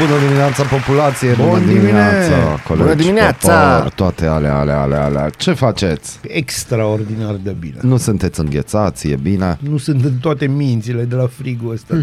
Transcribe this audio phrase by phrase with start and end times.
[0.00, 1.32] Bună dimineața, populație!
[1.34, 2.62] Bun Bună dimineața, dimineața!
[2.66, 3.74] colegi, Bună dimineața!
[3.76, 5.28] popor, toate alea, alea, alea, alea.
[5.30, 6.18] Ce faceți?
[6.22, 7.74] Extraordinar de bine.
[7.80, 9.58] Nu sunteți înghețați, e bine?
[9.60, 11.94] Nu sunt în toate mințile de la frigul ăsta.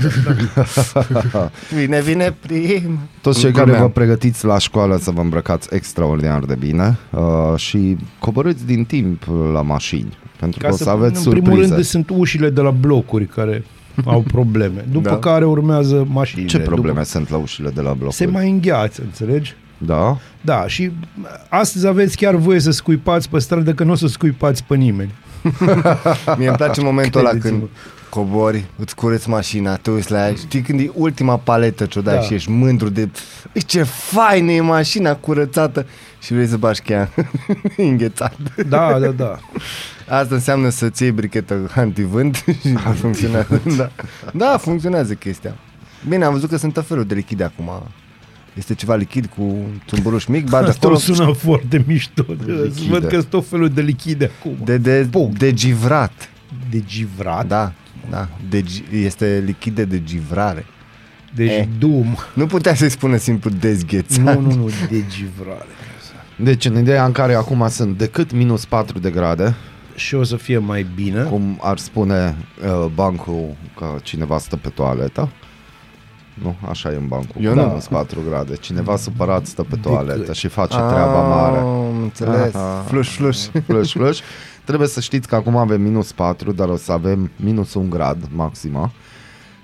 [1.79, 2.99] vine, vine prim.
[3.21, 3.81] Toți cei În care glumea.
[3.85, 7.21] vă pregătiți la școală să vă îmbrăcați extraordinar de bine uh,
[7.55, 11.49] și coborâți din timp la mașini, pentru că Ca o să, să aveți în surprize.
[11.49, 13.63] primul rând sunt ușile de la blocuri care
[14.05, 14.85] au probleme.
[14.91, 15.17] După Da.
[15.17, 16.47] care urmează mașinile.
[16.47, 17.03] Ce probleme După...
[17.09, 18.15] sunt la ușile de la blocuri?
[18.15, 19.55] Se mai îngheață, înțelegi?
[19.77, 20.17] Da?
[20.41, 20.91] Da, și
[21.49, 25.13] astăzi aveți chiar voie să scuipați pe stradă, că nu o să scuipați pe nimeni.
[26.37, 27.57] Mie îmi place momentul ăla Credeți-mă.
[27.57, 27.69] când
[28.09, 32.01] cobori, îți cureți mașina, te uiți la ea, știi când e ultima paletă ce o
[32.01, 32.21] dai Da.
[32.21, 33.09] și ești mândru de
[33.53, 35.85] "Ei, ce faină e mașina curățată
[36.21, 37.09] și vrei să bași cheia
[37.77, 38.35] înghețată.
[38.69, 39.39] Da, da, da.
[40.09, 43.61] Asta înseamnă să-ți iei brichetă antivânt și funcționează.
[43.77, 43.91] Da.
[44.33, 45.55] da, funcționează chestia.
[46.09, 47.69] Bine, am văzut că sunt tot felul de lichide acum.
[48.53, 52.25] Este ceva lichid cu tumburuș mic, bagi Asta acolo sună foarte mișto.
[52.63, 52.89] Lichide.
[52.89, 54.57] Văd că sunt tot felul de lichide acum.
[54.63, 55.39] de, de, Punct.
[55.39, 56.29] de givrat.
[56.69, 57.47] de givrat.
[57.47, 57.71] Da,
[58.09, 58.27] da.
[58.49, 60.65] De, gi- este lichide de givrare.
[61.35, 61.65] Deci Eh.
[61.79, 62.17] dum.
[62.33, 64.19] Nu putea să-i spună simplu dezghețat.
[64.35, 65.65] Nu, nu, nu, de givrare.
[66.35, 69.55] Deci în ideea în care acum sunt decât minus 4 de grade,
[69.99, 71.23] Și o să fie mai bine.
[71.23, 75.29] cum ar spune uh, bancul că cineva stă pe toaletă.
[76.33, 77.41] Nu, așa e în bancul.
[77.41, 77.65] Eu cu nu.
[77.65, 78.55] minus 4 grade.
[78.55, 80.35] Cineva supărat stă pe toaletă Decât.
[80.35, 81.57] și face treaba mare.
[81.57, 82.53] Am înțeles.
[82.53, 82.83] Aha.
[82.87, 83.37] Fluș, fluș.
[83.67, 84.21] Flush, flush.
[84.63, 88.17] Trebuie să știți că acum avem minus 4, dar o să avem minus 1 grad
[88.35, 88.91] maxima.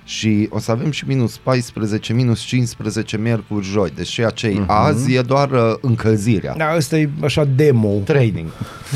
[0.08, 3.92] Și o să avem și minus 14, minus 15 miercuri, joi.
[3.96, 4.64] Deci ceea ce Mhm.
[4.64, 4.68] uh-huh.
[4.68, 6.54] azi e doar uh, încălzirea.
[6.58, 7.90] Da, ăsta e așa demo.
[7.90, 8.48] Training.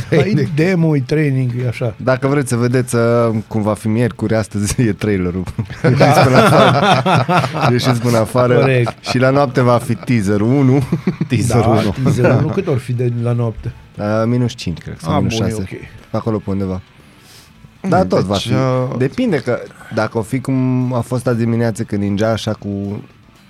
[0.10, 1.94] Da, e demo, e training, e așa.
[2.04, 3.02] Dacă vreți să vedeți uh,
[3.48, 5.44] cum va fi miercuri, astăzi e trailerul.
[5.84, 7.26] Ieșiți până afară.
[7.72, 8.56] Ieșiți până afară.
[8.60, 9.04] Corect.
[9.10, 10.84] Și la noapte va fi teaserul 1.
[11.28, 11.96] Teaser da, 1.
[12.04, 12.42] teaser-ul.
[12.42, 13.74] Nu cât ori fi de la noapte.
[13.98, 14.98] Uh, minus 5, cred.
[15.00, 15.62] Sau Ah, minus bun, e 6.
[15.62, 15.80] ok.
[16.12, 16.82] Acolo pe undeva.
[17.88, 18.52] Da, tot Deci, va fi.
[18.54, 19.60] uh, Depinde că
[19.94, 23.04] dacă o fi cum a fost azi dimineață când ningea așa cu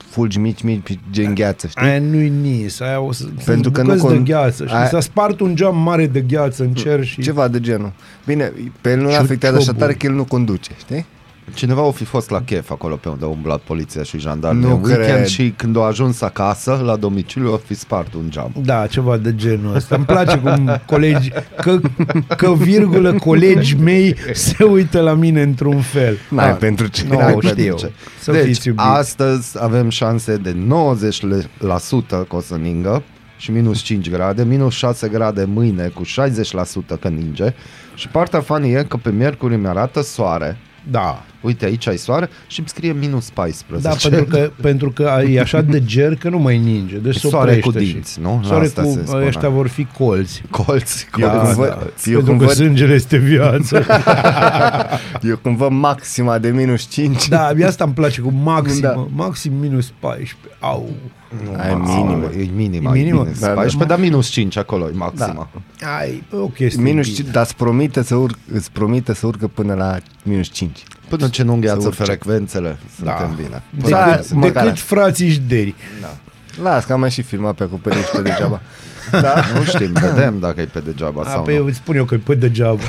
[0.09, 1.85] fulgi mici, mici, gen gheață, știi?
[1.85, 4.65] Aia nu-i nis, aia o să Pentru că nu bucăți de con- gheață.
[4.65, 7.21] Și aia- s-a spart un geam mare de gheață în cer și...
[7.21, 7.91] Ceva de genul.
[8.25, 8.51] Bine,
[8.81, 9.83] pe el nu-l Ciu- afectează așa cioburi.
[9.85, 11.05] tare că el nu conduce, știi?
[11.53, 14.73] Cineva o fi fost la chef acolo pe unde a umblat poliția și jandarmii Nu
[14.75, 15.25] în weekend cred.
[15.25, 18.51] și când a ajuns acasă la domiciliu a fi spart un geam.
[18.63, 19.95] Da, ceva de genul ăsta.
[19.95, 21.79] Îmi place cum colegi, că,
[22.37, 26.17] că virgulă, colegi mei se uită la mine într-un fel.
[26.29, 26.53] N-ai Da.
[26.53, 27.05] pentru ce.
[27.09, 27.53] Nu, N-ai știu.
[27.55, 27.91] pentru ce.
[28.21, 28.87] Să deci, fiți iubiți.
[28.87, 33.03] astăzi avem șanse de 90% că o să ningă
[33.37, 37.53] și minus 5 grade, minus 6 grade mâine cu 60% că ninge
[37.95, 40.57] și partea funny e că pe miercuri mi arată soare.
[40.91, 43.87] Da, Uite, aici ai soare și îmi scrie minus 14.
[43.87, 46.95] da pentru, că, pentru că e așa de ger că nu mai ninge.
[46.97, 48.41] Deci se soare oprește cu și- dinți, nu?
[48.45, 49.25] Soare Asta cu, se spune.
[49.25, 50.41] ăștia vor fi colți.
[50.49, 51.53] Colți, Eu colți.
[51.55, 51.85] când Da, văd- da.
[52.05, 53.85] eu pentru când că văd- sângele este viață.
[55.21, 59.07] Eu când văd maxima de minus 5, da, abia asta îmi place cu maxim, Da.
[59.15, 60.35] maxim minus 14.
[60.59, 60.89] Au.
[61.57, 62.29] ai minimă.
[62.37, 63.21] E minima, E e minimă?
[63.21, 63.53] minus Da, da.
[63.53, 65.49] 14, dar minus 5 acolo e maxima.
[65.99, 66.81] Ai, o chestie.
[66.83, 67.15] Minus bine.
[67.17, 70.83] 5, dar îți promite să, urc, îți promite să urcă până la minus 5.
[71.09, 72.03] Până ce nu Să îngheață urce.
[72.03, 73.33] frecvențele, suntem Da.
[73.35, 73.61] bine.
[73.89, 75.75] Da, Decât, măcar decât frații Jderi.
[76.63, 78.61] Las, că am mai și filmat pe acoperiște degeaba.
[79.11, 79.33] Da.
[79.57, 81.59] Nu știm, vedem dacă e pe degeaba A, sau păi nu.
[81.59, 82.79] eu îți spun eu că e pe degeaba.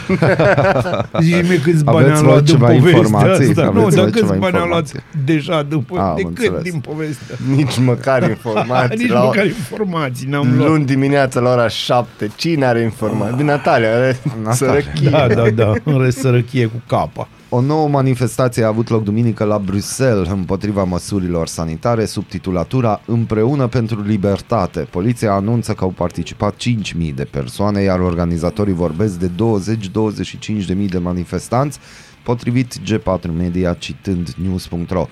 [1.21, 3.49] Zici mie câți bani Aveți am luat luat din ceva povestea informații?
[3.49, 3.61] asta.
[3.63, 5.01] Aveți Nu, luat dar ceva câți bani am luat informații?
[5.25, 6.63] deja după, A, am de cât înțeles.
[6.63, 7.37] din povestea.
[7.55, 8.97] Nici măcar informații.
[8.99, 10.69] Nici la, măcar informații n-am luat.
[10.69, 12.31] luni dimineața la ora 7.
[12.37, 13.37] Cine are informații?
[13.37, 14.53] Bine, Natalia, are Natalia.
[14.55, 15.11] sărăchie.
[15.11, 17.28] Da, da, da, în rest sărăchie cu capa.
[17.53, 23.67] O nouă manifestație a avut loc duminică la Bruxelles împotriva măsurilor sanitare sub titulatura Împreună
[23.67, 24.81] pentru Libertate.
[24.81, 31.79] Poliția anunță că au participat 5.000 de persoane, iar organizatorii vorbesc de 20-25.000 de manifestanți,
[32.25, 35.07] potrivit G4 Media citând news.ro.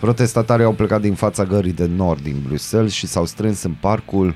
[0.00, 4.34] Protestatarii au plecat din fața gării de nord din Bruxelles și s-au strâns în parcul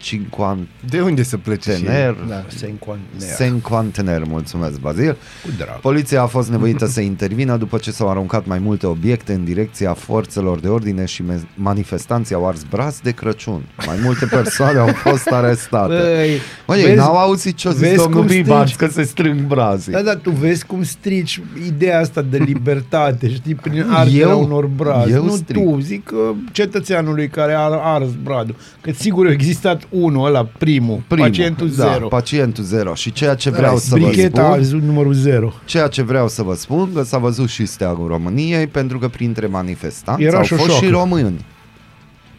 [0.00, 0.68] cinquantener.
[0.88, 1.84] De unde să plece și...
[2.28, 2.44] Da.
[2.48, 3.36] Sencoantener.
[3.38, 5.12] Cinquantener, mulțumesc, Bazil.
[5.44, 5.80] Cu drag.
[5.80, 9.92] Poliția a fost nevoită să intervină după ce s-au aruncat mai multe obiecte în direcția
[9.92, 13.62] forțelor de ordine și me- manifestanții au ars brazi de Crăciun.
[13.86, 15.94] Mai multe persoane au fost arestate.
[15.94, 16.30] Băi,
[16.66, 18.76] Mă, ei vezi- n-au auzit ce-o zis vezi domnul cum Bibaț strici?
[18.88, 19.92] că se strâng brazii.
[19.92, 24.42] Da, dar tu vezi cum strici ideea asta de libertate, știi, prin arderea Eu?
[24.44, 25.12] unor brazi.
[25.12, 25.64] Eu nu stric.
[25.64, 27.60] tu, zic că cetățeanului care a
[27.94, 28.56] ars bradul.
[28.80, 32.08] Că sigur a existat unul, ăla, primul, Primul, pacientul da, zero.
[32.08, 32.94] pacientul zero.
[32.94, 35.52] Și ceea ce vreau să vă Bricheta a spun, zis numărul zero.
[35.64, 39.46] ceea ce vreau să vă spun, că s-a văzut și steagul României, pentru că printre
[39.46, 40.96] manifestanți Era au și o fost și șoacă.
[40.96, 41.44] români.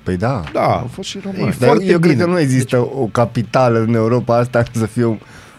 [0.04, 0.44] Păi da.
[0.54, 1.42] Da, Au fost și români.
[1.42, 2.24] E Dar foarte eu cred bine.
[2.24, 5.16] că nu există o capitală în Europa asta să fie o,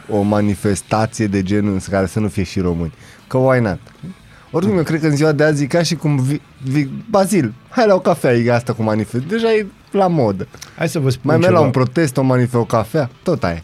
[0.08, 2.92] o manifestație de genul ăsta care să nu fie și români.
[3.26, 3.78] Că why not?
[4.54, 7.54] Oricum, eu cred că în ziua de azi e ca și cum vi, vi, Bazil,
[7.68, 9.24] hai la o cafea, e asta cu manifest.
[9.24, 10.48] Deja e la modă.
[10.76, 11.60] Hai să vă spun Mai merg ceva.
[11.60, 13.62] la un protest, o manifest, o cafea, tot aia.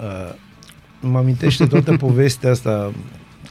[0.00, 0.34] Uh,
[1.00, 2.92] mă amintește toată povestea asta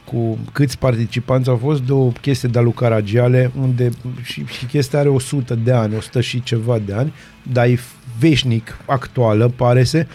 [0.04, 3.90] cu câți participanți au fost de o chestie de-a lui Caragiale, unde
[4.22, 7.14] și, și chestia are 100 de ani, 100 și ceva de ani,
[7.52, 7.78] dar e
[8.18, 10.06] veșnic actuală, pare se,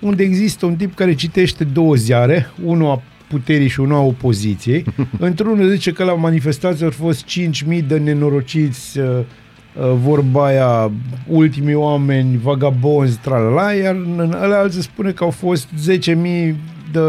[0.00, 4.84] unde există un tip care citește două ziare, unul a puterii și unul a opoziției.
[5.18, 10.92] Într-unul zice că la manifestație au fost 5.000 de nenorociți uh, uh, vorba aia,
[11.26, 16.54] ultimii oameni, vagabonzi, tralala, iar în ăla alții spune că au fost 10.000
[16.92, 17.00] de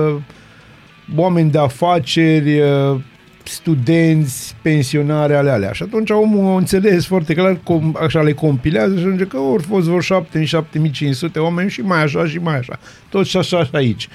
[1.15, 2.99] oameni de afaceri, uh,
[3.43, 5.71] studenți, pensionare ale alea.
[5.71, 9.59] Și atunci omul a înțeles foarte clar, com, așa le compilează și ajunge că au
[9.67, 12.79] fost vreo 7 7500 oameni și mai așa și mai așa.
[13.09, 14.07] Tot și așa și aici.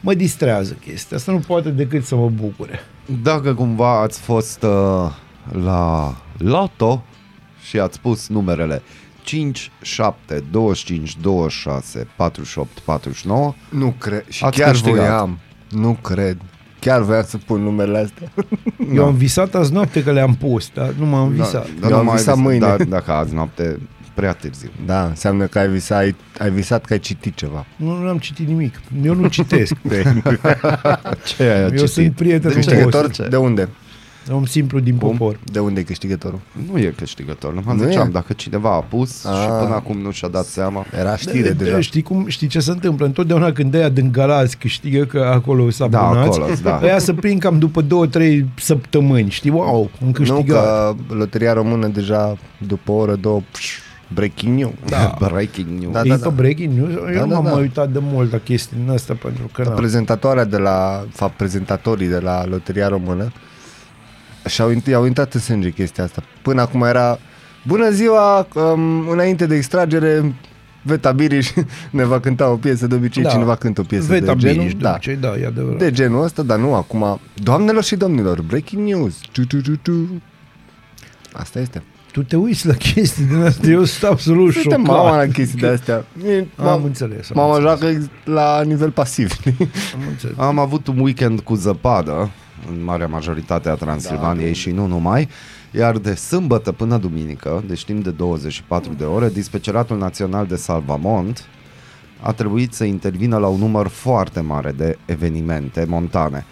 [0.00, 2.80] Mă distrează chestia asta, nu poate decât să mă bucure.
[3.22, 5.10] Dacă cumva ați fost uh,
[5.62, 7.04] la Loto
[7.68, 8.82] și ați pus numerele
[9.22, 14.24] 5, 7, 25, 26, 48, 49, Nu cred.
[14.28, 14.96] Și Ați chiar câștigat.
[14.96, 15.38] voiam.
[15.70, 16.36] Nu cred.
[16.80, 18.32] Chiar voiam să pun numerele astea.
[18.94, 21.66] Eu am visat azi noapte că le-am pus, dar nu m-am visat.
[21.80, 22.66] Da, Eu am mai visat vis- mâine.
[22.66, 23.78] Da, dacă azi noapte,
[24.18, 24.68] prea târziu.
[24.86, 27.66] Da, înseamnă că ai visat, ai, ai visat că ai citit ceva.
[27.76, 28.80] Nu, nu am citit nimic.
[29.02, 29.74] Eu nu citesc.
[31.36, 31.88] Ce ai Eu citit?
[31.88, 33.04] sunt prieten cu Câștigător?
[33.06, 33.28] Câștigător?
[33.28, 33.68] De unde?
[34.30, 35.08] Om simplu din Cum?
[35.16, 35.38] popor.
[35.52, 36.40] De unde e câștigătorul?
[36.72, 37.54] Nu e câștigător.
[37.54, 38.10] Nu mă Nu ziceam, e?
[38.10, 39.32] dacă cineva a pus Ah.
[39.40, 40.84] și până acum nu și-a dat seama.
[40.98, 41.80] Era știre Da, deja.
[41.80, 43.06] Știi, cum, știi ce se întâmplă?
[43.06, 46.80] Întotdeauna când ăia din Galați câștigă că acolo s-a Da, abonați, acolo, da.
[46.82, 49.30] ăia se prind cam după două, trei săptămâni.
[49.30, 50.44] Știi, wow, am Nu câștigat.
[50.64, 52.36] că loteria română deja
[52.66, 53.78] după o oră, două, pș,
[54.14, 54.72] breaking news.
[54.88, 55.16] Da.
[55.18, 55.92] Breaking news.
[55.92, 56.92] Da, e pe breaking news?
[56.92, 57.50] Eu Da, nu da, m-am da.
[57.50, 59.70] mai uitat de mult la chestii din asta pentru că na.
[59.70, 63.32] Prezentatoarea de la, fapt, prezentatorii de la loteria română
[64.46, 66.22] și-au, int- i-au intrat în sânge chestia asta.
[66.42, 67.18] Până acum era
[67.66, 70.34] Bună ziua, um, înainte de extragere
[70.82, 71.50] Veta Biriș
[71.90, 73.28] ne va cânta o piesă De obicei Da.
[73.28, 75.78] cineva cântă o piesă Veta de genul Biriș, de da, obicei, da, e adevărat.
[75.78, 80.22] de genul ăsta, dar nu acum Doamnelor și domnilor, breaking news tu, tu, tu, tu.
[81.32, 81.82] Asta este
[82.18, 84.86] Tu te uiți la chestii din astea, eu sunt absolut Suntem șocat.
[84.96, 87.30] mama la chestii de astea E- Am înțeles.
[87.30, 89.32] Am Mama înțeles, joacă ex- la nivel pasiv
[89.94, 90.36] am înțeles.
[90.38, 92.30] Am avut un weekend cu zăpadă
[92.70, 94.52] în marea majoritate a Transilvaniei Da.
[94.52, 95.28] și nu numai,
[95.70, 101.44] iar de sâmbătă până duminică, deci timp de 24 de ore, Dispeceratul Național de Salvamont
[102.20, 106.44] a trebuit să intervină la un număr foarte mare de evenimente montane.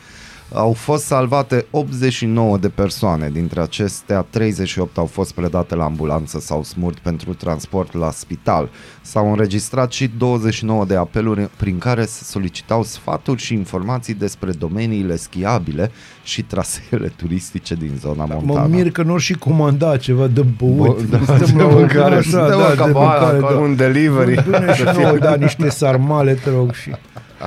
[0.53, 6.63] Au fost salvate 89 de persoane, dintre acestea 38 au fost predate la ambulanță sau
[6.63, 8.69] smurt pentru transport la spital.
[9.03, 15.17] S-au înregistrat și 29 de apeluri prin care se solicitau sfaturi și informații despre domeniile
[15.17, 15.91] schiabile
[16.25, 18.69] și traseele turistice din zona Mă montană.
[18.75, 21.03] mir că nu și comanda ceva de băut.
[21.03, 23.55] Bă, da, Stăm de la o mâncare, așa, suntem da, la de cabană mâncare, acolo.
[23.55, 23.61] da.
[23.61, 26.91] Un delivery Pune și nouă, da, niște sarmale, te rog, și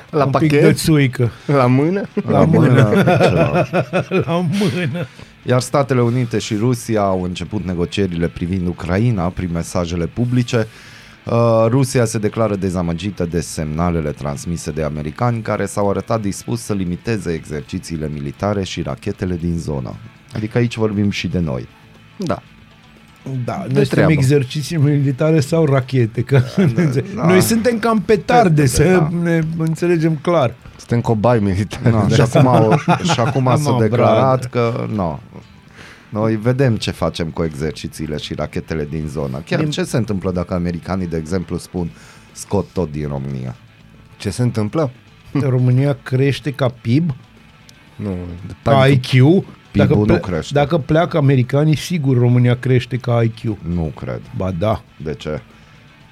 [0.09, 0.61] La un pic pachet?
[0.61, 1.31] de țuică.
[1.45, 2.01] La mână?
[2.27, 2.91] La mână.
[3.03, 3.67] ceva.
[4.25, 5.05] La mână.
[5.43, 10.67] Iar Statele Unite și Rusia au început negocierile privind Ucraina prin mesajele publice.
[11.25, 16.73] Uh, Rusia se declară dezamăgită de semnalele transmise de americani care s-au arătat dispus să
[16.73, 19.95] limiteze exercițiile militare și rachetele din zonă.
[20.33, 21.67] Adică aici vorbim și de noi.
[22.17, 22.41] Da.
[23.45, 24.11] Da, noi De suntem treabă.
[24.11, 26.41] exerciții militare sau rachete, că
[27.15, 27.25] da.
[27.27, 29.09] noi suntem cam petarde, să Da.
[29.21, 30.53] ne înțelegem clar.
[30.77, 31.89] Suntem cobai militari.
[31.89, 32.77] No, și acum, au,
[33.13, 35.19] și acum s-a Mă, declarat că nu.
[36.09, 39.41] Noi vedem ce facem cu exercițiile și rachetele din zonă.
[39.45, 41.91] Chiar Din- ce se întâmplă dacă americanii, de exemplu, spun
[42.31, 43.55] scot tot din România?
[44.17, 44.91] Ce se întâmplă?
[45.41, 47.15] România crește ca PIB,
[47.95, 48.15] Nu.
[48.63, 49.43] ca IQ.
[49.73, 50.53] Dacă, PIB-ul nu crește.
[50.53, 53.57] dacă pleacă americanii, sigur România crește ca IQ.
[53.75, 54.21] Nu cred.
[54.37, 54.81] Ba da.
[55.03, 55.41] De ce?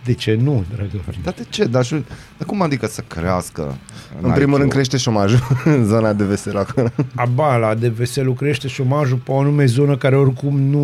[0.06, 1.22] De ce nu, dragă Florin?
[1.24, 1.66] Dar de ce?
[1.66, 2.04] Dar, și-
[2.38, 3.76] dar cum adică să crească?
[4.22, 4.60] În primul IQ?
[4.60, 6.88] rând crește șomajul în zona de veselă acolo.
[7.16, 10.80] Aba, la de veselul crește șomajul pe o anume zonă care oricum nu,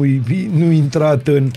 [0.53, 1.51] nu intrat în...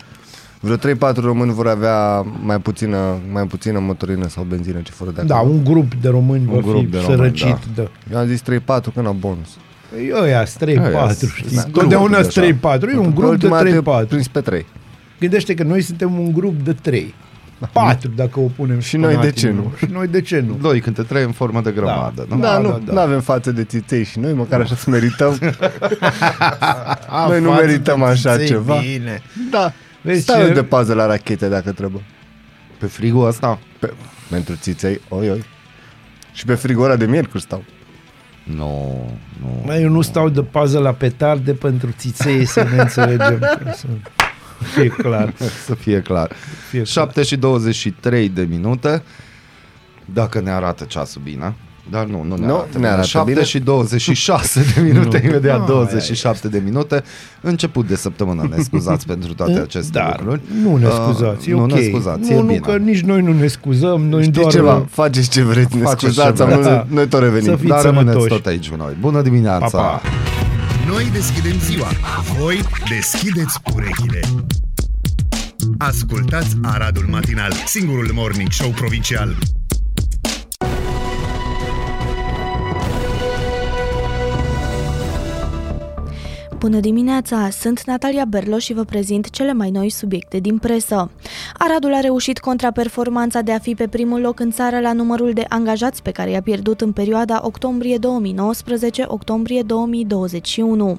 [0.61, 5.23] Vreo 3-4 români vor avea mai puțină, mai puțină motorină sau benzină ce fără de
[5.23, 5.52] Da, acolo.
[5.52, 7.58] un grup de români Un va grup fi de români, sărăcit.
[7.75, 7.82] Da.
[8.12, 8.44] Eu am zis 3-4
[8.94, 9.49] că n-au bonus.
[9.90, 11.54] Păi ăia, 3-4, Ăia, știi?
[11.56, 14.08] da, Totdeauna grupuri 3-4, e un Pe grup ultima dată de 3-4.
[14.08, 14.66] Prins pe 3.
[15.20, 17.14] Gândește că noi suntem un grup de 3.
[17.72, 19.72] 4 dacă o punem Și noi de ce nu?
[19.76, 20.58] Și noi de ce nu?
[20.60, 22.26] Doi câte trei în formă de grămadă.
[22.28, 22.36] nu?
[22.38, 22.92] Da, Da, nu, da, da.
[22.92, 25.38] nu avem față de țiței și noi măcar așa să merităm.
[27.08, 28.76] A, Noi nu față merităm de așa țiței, ceva.
[28.76, 29.22] Bine.
[29.50, 29.72] da.
[30.02, 32.02] Vezi Stai ce- eu de pază la rachete dacă trebuie.
[32.78, 33.58] Pe frigul ăsta?
[33.78, 33.92] Pe,
[34.30, 35.44] pentru țiței, oi, oi.
[36.32, 37.64] Și pe frigora de miercuri stau.
[38.54, 39.04] Nu,
[39.40, 39.62] nu.
[39.64, 43.38] Mai eu nu stau de pază la petarde pentru țiței să ne înțelegem.
[43.38, 43.86] ca Să
[44.74, 45.32] fie clar.
[45.64, 46.32] Să fie clar.
[46.68, 47.06] Fie clar.
[47.06, 49.02] 7 și 23 de minute.
[50.04, 51.54] Dacă ne arată ceasul bine.
[51.90, 52.86] Dar nu, nu ne Nu, arată, ne bine.
[52.88, 53.44] arată 7 bine.
[53.44, 55.28] și 26 de minute, Nu.
[55.28, 57.02] imediat Ai, 27 de minute.
[57.40, 60.40] Început de săptămână, ne scuzați pentru toate aceste Dar lucruri.
[60.62, 61.72] nu ne Uh, scuzați, e nu ok.
[61.72, 62.58] ne scuzați, nu, e nu, bine.
[62.58, 64.52] că nici noi nu ne scuzăm, noi Știi doar...
[64.52, 64.86] ceva?
[64.90, 66.68] Faceți ce vreți, ne Faceți scuzați, ce am vreți.
[66.68, 67.48] nu- noi tot revenim.
[67.50, 68.34] Să fiți Dar rămâneți sănătoși.
[68.34, 68.96] tot aici cu noi.
[69.00, 69.66] Bună dimineața!
[69.78, 70.00] Pa, pa.
[70.88, 71.86] Noi deschidem ziua,
[72.38, 74.20] voi deschideți urechile.
[75.78, 79.36] Ascultați Aradul Matinal, singurul morning show provincial.
[86.58, 87.50] Bună dimineața!
[87.50, 91.10] Sunt Natalia Berlo și vă prezint cele mai noi subiecte din presă.
[91.58, 95.44] Aradul a reușit contraperformanța de a fi pe primul loc în țară la numărul de
[95.48, 100.98] angajați pe care i-a pierdut în perioada octombrie 2019-octombrie 2021.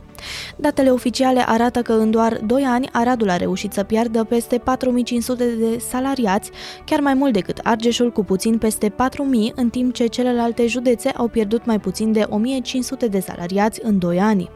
[0.55, 5.45] Datele oficiale arată că în doar 2 ani Aradul a reușit să piardă peste 4500
[5.45, 6.51] de salariați,
[6.85, 11.27] chiar mai mult decât Argeșul cu puțin peste 4000, în timp ce celelalte județe au
[11.27, 14.49] pierdut mai puțin de 1500 de salariați în 2 ani.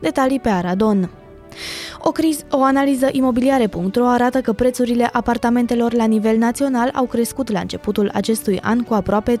[0.00, 1.25] Detalii pe Aradon.
[1.98, 7.60] O, criz, o analiză imobiliare.ro arată că prețurile apartamentelor la nivel național au crescut la
[7.60, 9.40] începutul acestui an cu aproape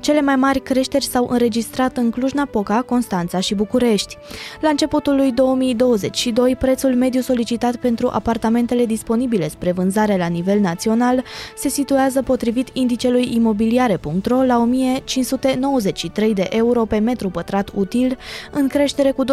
[0.00, 4.16] Cele mai mari creșteri s-au înregistrat în Cluj-Napoca, Constanța și București.
[4.60, 11.24] La începutul lui 2022, prețul mediu solicitat pentru apartamentele disponibile spre vânzare la nivel național
[11.56, 18.18] se situează potrivit indicelui imobiliare.ro la 1593 de euro pe metru pătrat util,
[18.50, 19.30] în creștere cu 2,7%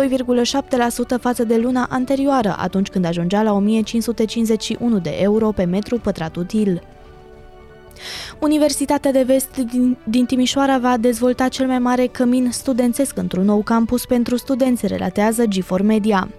[1.19, 6.81] față de luna anterioară, atunci când ajungea la 1551 de euro pe metru pătrat util.
[8.39, 13.61] Universitatea de Vest din, din Timișoara va dezvolta cel mai mare cămin studențesc într-un nou
[13.61, 16.29] campus pentru studenți, relatează G4 Media.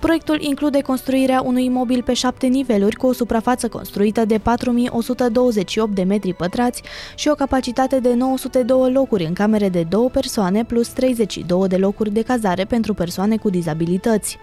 [0.00, 6.02] Proiectul include construirea unui imobil pe șapte niveluri cu o suprafață construită de 4128 de
[6.02, 6.82] metri pătrați
[7.14, 12.12] și o capacitate de 902 locuri în camere de două persoane plus 32 de locuri
[12.12, 14.38] de cazare pentru persoane cu dizabilități.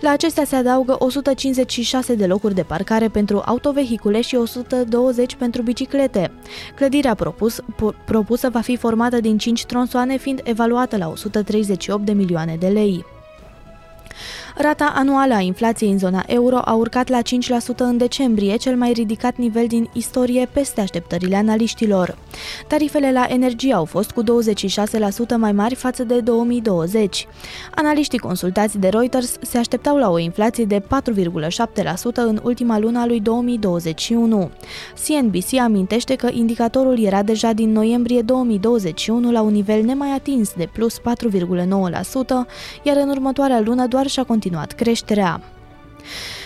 [0.00, 5.99] La acestea se adaugă 156 de locuri de parcare pentru autovehicule și 120 pentru biciclete.
[6.74, 12.12] Clădirea propus, po- propusă va fi formată din 5 tronsoane, fiind evaluată la 138 de
[12.12, 13.04] milioane de lei.
[14.62, 18.92] Rata anuală a inflației în zona euro a urcat la 5% în decembrie, cel mai
[18.92, 22.18] ridicat nivel din istorie peste așteptările analiștilor.
[22.66, 24.26] Tarifele la energie au fost cu 26%
[25.36, 27.26] mai mari față de 2020.
[27.74, 30.84] Analiștii consultați de Reuters se așteptau la o inflație de 4,7%
[32.14, 34.50] în ultima lună a lui 2021.
[35.06, 40.68] CNBC amintește că indicatorul era deja din noiembrie 2021 la un nivel nemai atins de
[40.72, 41.02] plus 4,9%,
[42.82, 45.40] iar în următoarea lună doar și-a continuat creșterea.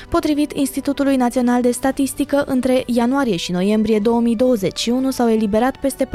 [0.08, 6.10] Potrivit Institutului Național de Statistică, între ianuarie și noiembrie 2021 s-au eliberat peste 47.000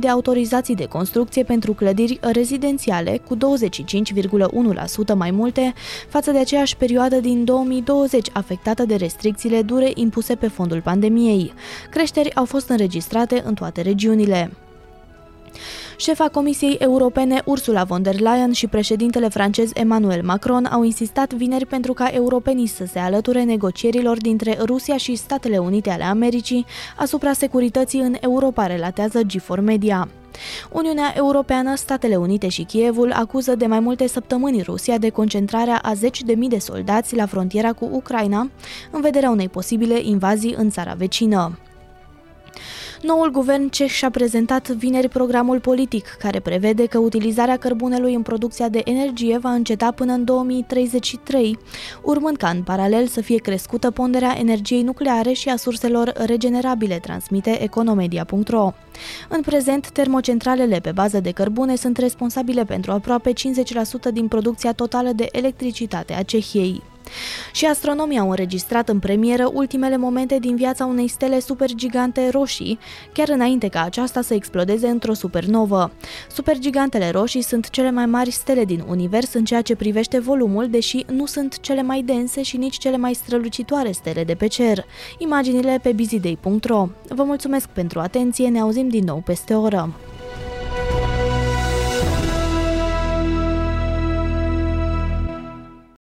[0.00, 3.40] de autorizații de construcție pentru clădiri rezidențiale, cu 25,1%
[5.14, 5.72] mai multe
[6.08, 11.52] față de aceeași perioadă din 2020, afectată de restricțiile dure impuse pe fondul pandemiei.
[11.90, 14.50] Creșteri au fost înregistrate în toate regiunile.
[16.00, 21.66] Șefa Comisiei Europene Ursula von der Leyen și președintele francez Emmanuel Macron au insistat vineri
[21.66, 27.32] pentru ca europenii să se alăture negocierilor dintre Rusia și Statele Unite ale Americii asupra
[27.32, 30.08] securității în Europa, relatează G4 Media.
[30.72, 35.94] Uniunea Europeană, Statele Unite și Kievul acuză de mai multe săptămâni Rusia de concentrarea a
[35.94, 38.50] zeci de mii de soldați la frontiera cu Ucraina
[38.90, 41.58] în vederea unei posibile invazii în țara vecină.
[43.02, 48.68] Noul guvern ceh și-a prezentat vineri programul politic, care prevede că utilizarea cărbunelui în producția
[48.68, 51.58] de energie va înceta până în 2033,
[52.02, 57.62] urmând ca în paralel să fie crescută ponderea energiei nucleare și a surselor regenerabile, transmite
[57.62, 58.72] economedia.ro.
[59.28, 63.34] În prezent, termocentralele pe bază de cărbune sunt responsabile pentru aproape 50%
[64.12, 66.82] din producția totală de electricitate a Cehiei.
[67.52, 72.78] Și astronomii au înregistrat în premieră ultimele momente din viața unei stele supergigante roșii,
[73.12, 75.92] chiar înainte ca aceasta să explodeze într-o supernovă.
[76.30, 81.04] Supergigantele roșii sunt cele mai mari stele din univers în ceea ce privește volumul, deși
[81.12, 84.84] nu sunt cele mai dense și nici cele mai strălucitoare stele de pe cer.
[85.18, 86.88] Imaginile pe bizidei.ro.
[87.08, 89.92] Vă mulțumesc pentru atenție, ne auzim din nou peste o oră.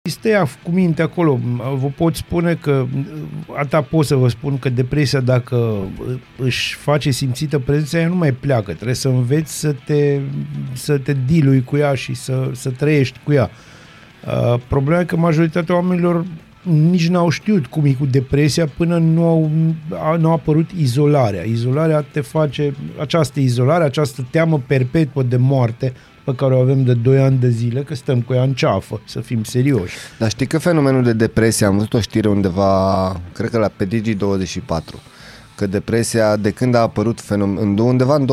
[0.07, 1.39] Stea cu minte acolo,
[1.75, 2.85] vă pot spune că,
[3.57, 5.87] atâta pot să vă spun că depresia dacă
[6.37, 8.73] își face simțită prezența, ea nu mai pleacă.
[8.73, 10.19] Trebuie să înveți să te,
[10.73, 13.49] să te dilui cu ea și să, să trăiești cu ea.
[14.27, 16.25] Uh, problema e că majoritatea oamenilor
[16.67, 19.49] nici n-au știut cum e cu depresia până nu, au,
[20.17, 21.43] nu a apărut izolarea.
[21.43, 25.93] Izolarea te face, această izolare, această teamă perpetuă de moarte,
[26.23, 29.01] pe care o avem de 2 ani de zile, că stăm cu ea în ceafă,
[29.05, 29.95] să fim serioși.
[30.19, 33.87] Dar știi că fenomenul de depresie, am văzut o știre undeva, cred că la pe
[33.87, 35.15] Digi24,
[35.55, 38.27] că depresia, de când a apărut fenomen, undeva în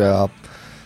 [0.00, 0.30] 2018-2019, a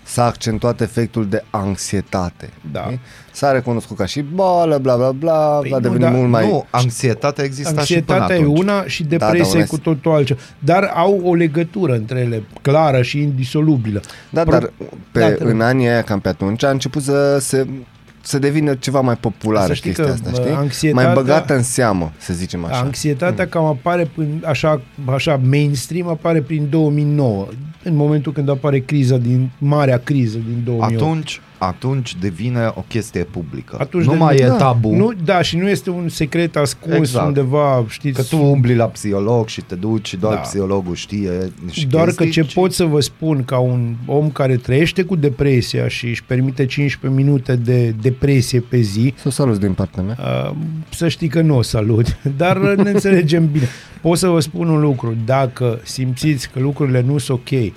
[0.07, 2.51] s-a accentuat efectul de anxietate.
[2.73, 2.83] Da.
[2.83, 3.01] știi?
[3.33, 6.47] S-a recunoscut ca și boală, bla bla bla, Păi a nu, devenit dar mult mai...
[6.47, 8.59] Nu, anxietatea exista și Anxietatea până e atunci.
[8.59, 10.41] una și Da, depresia da, e una cu totul altceva.
[10.59, 14.01] Dar au o legătură între ele, clară și indisolubilă.
[14.31, 14.73] Da, Pro- dar
[15.13, 15.53] pe, Da, te rog.
[15.53, 17.67] în anii aia, cam pe atunci, a început să se
[18.27, 20.55] să devină ceva mai populară Să știi chestia că, asta, bă, știi?
[20.57, 22.77] anxietatea- Mai băgată în seamă, să zicem așa.
[22.79, 27.47] Anxietatea cam apare prin, așa, așa mainstream, apare prin 2009,
[27.83, 30.95] în momentul când apare criza din, marea criză din 2008.
[31.03, 33.77] Atunci, atunci devine o chestie publică.
[33.81, 34.95] Atunci nu de- mai e da, tabu.
[34.95, 37.27] Nu, da, și nu este un secret ascuns Exact.
[37.27, 40.41] undeva, știți, Că tu umbli la psiholog și te duci și doar Da.
[40.41, 41.31] psihologul știe
[41.71, 45.03] și Doar chestii, că ce ci- pot să vă spun ca un om care trăiește
[45.03, 50.03] cu depresia și își permite 15 minute de depresie pe zi, Să salut din partea
[50.03, 50.17] mea.
[50.51, 50.57] Uh,
[50.91, 53.69] să știi că nu o salut, dar ne înțelegem bine.
[54.01, 57.73] Pot să vă spun un lucru, dacă simțiți că lucrurile nu sunt ok,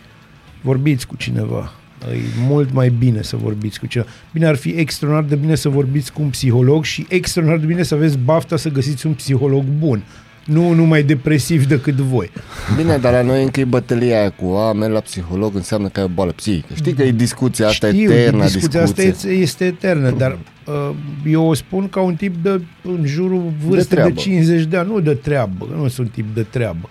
[0.61, 1.73] vorbiți cu cineva.
[2.07, 4.09] E mult mai bine să vorbiți cu cineva.
[4.33, 7.83] Bine, ar fi extraordinar de bine să vorbiți cu un psiholog și extraordinar de bine
[7.83, 10.03] să aveți bafta să găsiți un psiholog bun.
[10.45, 12.31] Nu numai depresiv decât voi.
[12.77, 15.99] Bine, dar la noi încă e bătălia aia cu a, merg la psiholog înseamnă că
[15.99, 16.73] ai o boală psihică.
[16.73, 19.29] Știi că e discuția asta Știu, eternă, discuția asta discuție.
[19.31, 23.87] este, este eternă, dar uh, eu o spun ca un tip de în jurul vârstei
[23.87, 24.09] de, treabă.
[24.09, 26.89] de 50 de ani, nu de treabă, nu sunt tip de treabă.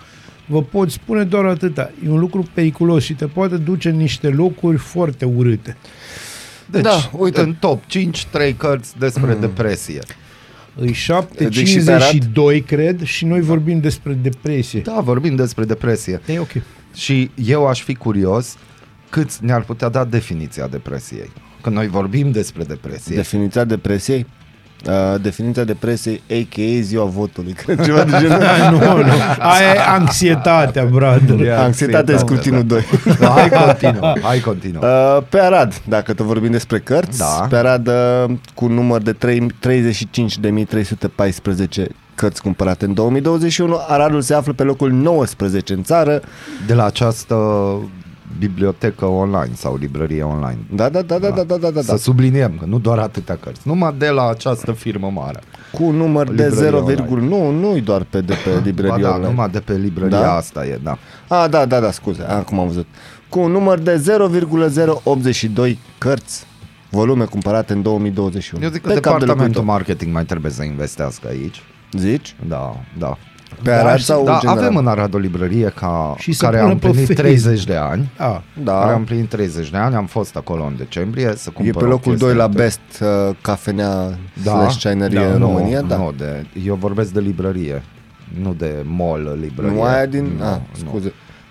[0.50, 4.28] Vă pot spune doar atâta, e un lucru periculos și te poate duce în niște
[4.28, 5.76] locuri foarte urâte.
[6.66, 7.40] Deci, Da, uite.
[7.40, 10.00] în top 5, 3 cărți despre depresie.
[10.74, 10.94] Îi
[11.36, 12.12] Deci și pe Arad?
[12.60, 14.80] 7,52 cred și noi vorbim despre depresie.
[14.80, 16.20] Da, vorbim despre depresie.
[16.26, 16.52] E ok.
[16.94, 18.56] Și eu aș fi curios
[19.10, 21.30] câți ne-ar putea da definiția depresiei.
[21.60, 23.16] Că noi vorbim despre depresie.
[23.16, 24.26] Definiția depresiei?
[24.86, 26.80] Uh, definiția depresiei, a.k.a.
[26.80, 27.52] ziua votului.
[27.64, 28.38] Cred ceva de genul.
[28.70, 29.12] nu, nu.
[29.38, 31.38] Aia e anxietatea, brother.
[31.38, 32.74] Ia, Anxietate da, scrutinul da.
[32.74, 32.84] 2.
[33.18, 34.84] Da, hai continuă, hai continuă.
[34.86, 37.46] Uh, pe Arad, dacă tot vorbim despre cărți, Da.
[37.48, 37.94] pe Arad uh,
[38.54, 39.16] cu un număr de 35.314
[42.14, 46.20] cărți cumpărate în 2021, Aradul se află pe locul 19 în țară.
[46.66, 47.34] De la această
[48.38, 50.58] bibliotecă online sau librărie online.
[50.74, 51.96] Da, da, da, da, da, da, da, da, Să da.
[51.96, 55.40] subliniem că nu doar atâtea cărți, numai de la această firmă mare.
[55.72, 57.26] Cu un număr de Librărie 0, online.
[57.28, 59.28] nu, nu-i doar pe, de pe Ba librărie da, online.
[59.28, 60.34] numai de pe librăria Da?
[60.36, 60.98] asta e, da.
[61.28, 62.86] A, da, da, da, scuze, acum am văzut.
[63.28, 66.44] Cu un număr de 0,082 cărți,
[66.90, 68.64] volume cumpărate în 2021.
[68.64, 69.64] Eu zic că Pe cap de departamentul locuitor.
[69.64, 71.62] marketing mai trebuie să investească aici.
[71.92, 72.34] Zici?
[72.48, 73.16] Da, da.
[73.62, 74.62] Pe Arad sau da, general?
[74.64, 77.26] avem în Arad o librărie ca, Și să care a pună pe împlinit Facebook.
[77.26, 78.10] 30 de ani.
[78.16, 78.72] A, Da.
[78.80, 81.84] Care a împlinit 30 de ani, am fost acolo în decembrie să E cumpăr pe
[81.84, 85.46] o locul chestie 2 la de- Best uh, cafenea Da, slash ceanărie da, în nu,
[85.46, 85.96] România, da.
[85.96, 87.82] Nu, de, eu vorbesc de librărie,
[88.42, 89.74] nu de mall librărie.
[89.76, 90.24] Nu aia din...
[90.38, 91.00] Nu, ah, nu.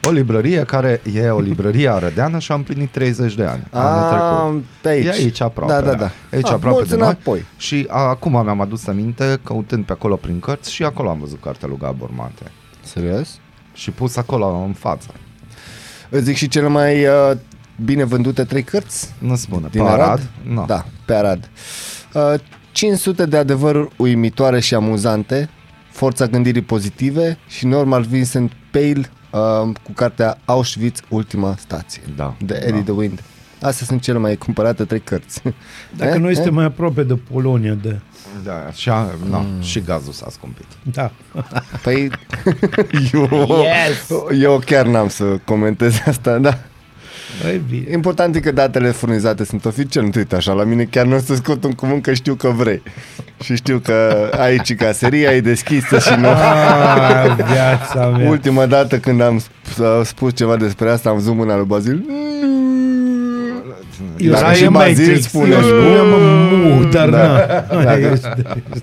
[0.07, 0.19] Scuze.
[0.19, 3.63] O librărie care e o librărie arădeană și a împlinit 30 de ani.
[3.71, 4.27] anul trecut.
[4.27, 5.05] A, pe aici.
[5.05, 5.73] E aici aproape.
[5.73, 6.11] Da, da, da.
[6.33, 7.05] Aici Ah, aproape mulți de noi.
[7.07, 7.45] înapoi.
[7.57, 11.41] Și a, acum mi-am adus aminte, căutând pe acolo prin cărți și acolo am văzut
[11.41, 12.51] cartea lui Gabor Mate.
[12.83, 13.29] Serios?
[13.73, 15.07] Și pus acolo în față.
[16.09, 17.31] Îți zic și cele mai uh,
[17.83, 19.67] bine vândute trei cărți Nu spune.
[19.71, 20.01] din pe Arad?
[20.07, 20.29] Arad?
[20.43, 20.65] Nu.
[20.67, 21.49] Da, pe Arad.
[22.13, 22.33] Uh,
[22.71, 25.49] 500 de adevăruri uimitoare și amuzante,
[25.91, 32.35] forța gândirii pozitive și Normal Vincent Pale uh, cu cartea Auschwitz, Ultima Stație, Da.
[32.45, 32.83] de Eddie da.
[32.83, 33.23] the Wind.
[33.61, 35.41] Astea sunt cele mai cumpărate trei cărți.
[35.97, 36.19] Dacă Eh?
[36.21, 36.35] noi Eh?
[36.35, 37.99] suntem mai aproape de Polonia, de...
[38.43, 40.65] Da, așa, no, și gazul s-a scumpit.
[40.83, 41.11] Da.
[41.83, 42.09] Păi,
[43.13, 43.29] eu,
[43.63, 44.09] Yes!
[44.43, 46.57] eu chiar n-am să comentez asta, da.
[47.45, 47.85] E bine.
[47.91, 51.15] Important e că datele furnizate sunt oficial, nu te uita așa la mine, chiar nu
[51.15, 52.81] o să scot un cuvânt că știu că vrei.
[53.43, 56.27] Și știu că aici caseria e deschisă și nu...
[56.27, 58.29] Ah, viața mea.
[58.29, 62.05] Ultima dată când am sp- spus ceva despre asta, am văzut mâna lui Bazil.
[64.17, 65.53] Eu Dacă Dacă și și Bazil spune.
[65.53, 66.07] Eu spuneam
[66.51, 67.17] mu, dar Da.
[67.17, 67.83] na.
[67.83, 68.35] Dacă- Este-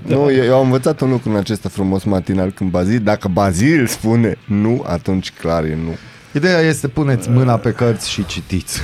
[0.06, 3.86] Nu, eu, eu am învățat un lucru în acesta frumos matinal când Bazil, dacă Bazil
[3.86, 5.96] spune nu, atunci clar e nu.
[6.34, 8.80] Ideea este puneți mâna pe cărți și citiți.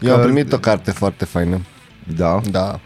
[0.00, 1.60] Eu am primit o carte foarte faină.
[2.16, 2.40] Da.
[2.50, 2.80] Da.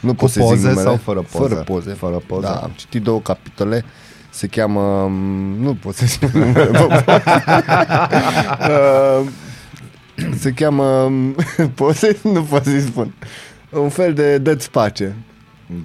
[0.00, 0.82] Nu Cu pot să zic poze numele.
[0.86, 1.48] sau fără poze?
[1.48, 1.92] Fără poze.
[1.92, 2.46] Fără poze.
[2.46, 3.84] Da, am citit două capitole.
[4.30, 5.06] Se cheamă...
[5.08, 6.70] m, Nu pot să zic numele.
[6.78, 7.02] bă,
[8.60, 9.26] Uh,
[10.38, 11.08] Se cheamă...
[11.08, 11.34] m,
[11.74, 12.18] Poze?
[12.22, 13.14] Nu pot să-i spun.
[13.70, 15.16] Un fel de dă-ți pace.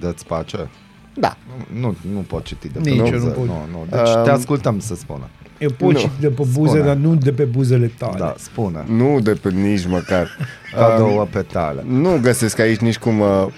[0.00, 0.68] Dă-ți pace.
[1.14, 1.36] Da.
[1.80, 3.24] Nu, nu pot citi de pe Nici eu buze.
[3.26, 3.46] nu pot.
[3.46, 3.86] Nu, nu.
[3.90, 5.28] Deci Um, te ascultăm să spună.
[5.60, 5.98] Eu pot Nu.
[5.98, 6.84] citi de pe buze, Spune.
[6.84, 8.18] dar nu de pe buzele tale.
[8.18, 8.84] Da, spune.
[8.88, 10.36] Nu de pe nici măcar.
[10.74, 11.84] Ca Um, două petale.
[11.86, 13.20] Nu găsesc aici nici cum...
[13.20, 13.46] Uh...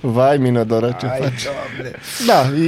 [0.00, 1.42] Vai, Minodora, ce Ai, faci?
[1.44, 1.96] Doamne.
[2.26, 2.58] Da,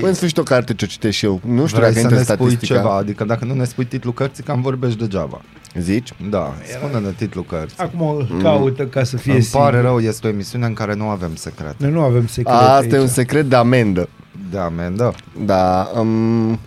[0.00, 1.40] e, în sfârșit o carte ce o citesc și eu.
[1.44, 2.74] Nu știu Vrei dacă să intră ne spui statistica.
[2.80, 5.40] ceva, adică dacă nu ne spui titlul cărții, cam vorbești degeaba.
[5.78, 6.12] Zici?
[6.30, 7.76] Da, spune-ne titlul cărții.
[7.78, 9.60] Acum îl caută ca să fie Îmi sigur.
[9.60, 11.74] pare rău, este o emisiune în care nu avem secret.
[11.78, 12.92] Noi nu avem secret Asta aici.
[12.92, 14.08] e un secret de amendă.
[14.50, 15.14] De amendă.
[15.44, 15.90] Da.
[15.98, 16.58] Um,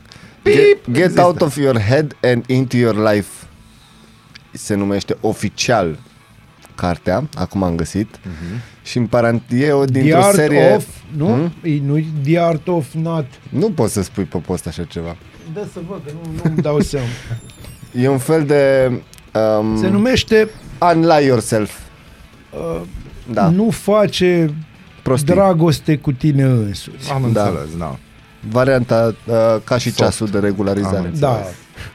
[0.42, 1.22] Pip, get get există.
[1.22, 3.28] out of your head and into your life.
[4.52, 5.98] Se numește oficial
[6.80, 8.18] cartea, acum am găsit.
[8.18, 8.62] Uh-huh.
[8.84, 10.74] Și în parant e o The dintr-o Art serie...
[10.76, 11.26] of, nu?
[11.28, 11.54] Hmm?
[11.72, 13.26] E, nu The Art of Not.
[13.50, 15.16] Nu poți să spui pe post așa ceva.
[15.54, 17.08] Da să văd, că nu, nu-mi dau seama.
[18.02, 18.92] E un fel de...
[19.60, 20.50] Um, Se numește
[20.94, 21.78] Unlie yourself.
[22.52, 22.82] uh,
[23.34, 24.54] Da, Nu face
[25.04, 25.34] prostii.
[25.34, 27.12] dragoste cu tine însuți.
[27.12, 27.44] Am Da.
[27.48, 27.98] înțeles, da.
[28.50, 29.98] Varianta uh, ca și Soft.
[29.98, 30.98] ceasul de regularizare.
[30.98, 31.42] Am Da,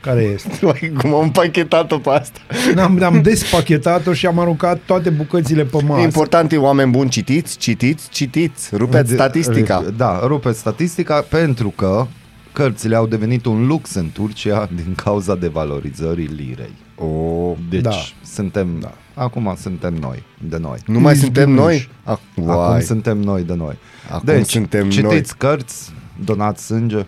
[0.01, 0.51] care este?
[0.67, 2.39] Uai, Cum am împachetat-o pe asta.
[2.83, 6.01] Am, am despachetat-o și am aruncat toate bucățile pe masă.
[6.03, 8.77] Important e oameni buni, citiți, citiți, citiți.
[8.77, 9.85] Rupeți De- statistica.
[9.97, 12.07] Da, rupeți statistica pentru că
[12.53, 16.73] cărțile au devenit un lux în Turcia din cauza devalorizării lirei.
[16.97, 17.91] O, Deci Da.
[18.25, 18.93] suntem, da.
[19.15, 20.79] acum suntem noi, de noi.
[20.87, 21.25] nu mai Izbuș.
[21.27, 21.89] suntem noi?
[22.03, 22.05] Ac-
[22.37, 23.79] Acum Uai, suntem noi de noi.
[24.11, 25.23] acum deci, suntem citiți noi.
[25.51, 25.93] cărți,
[26.25, 27.07] donați sânge,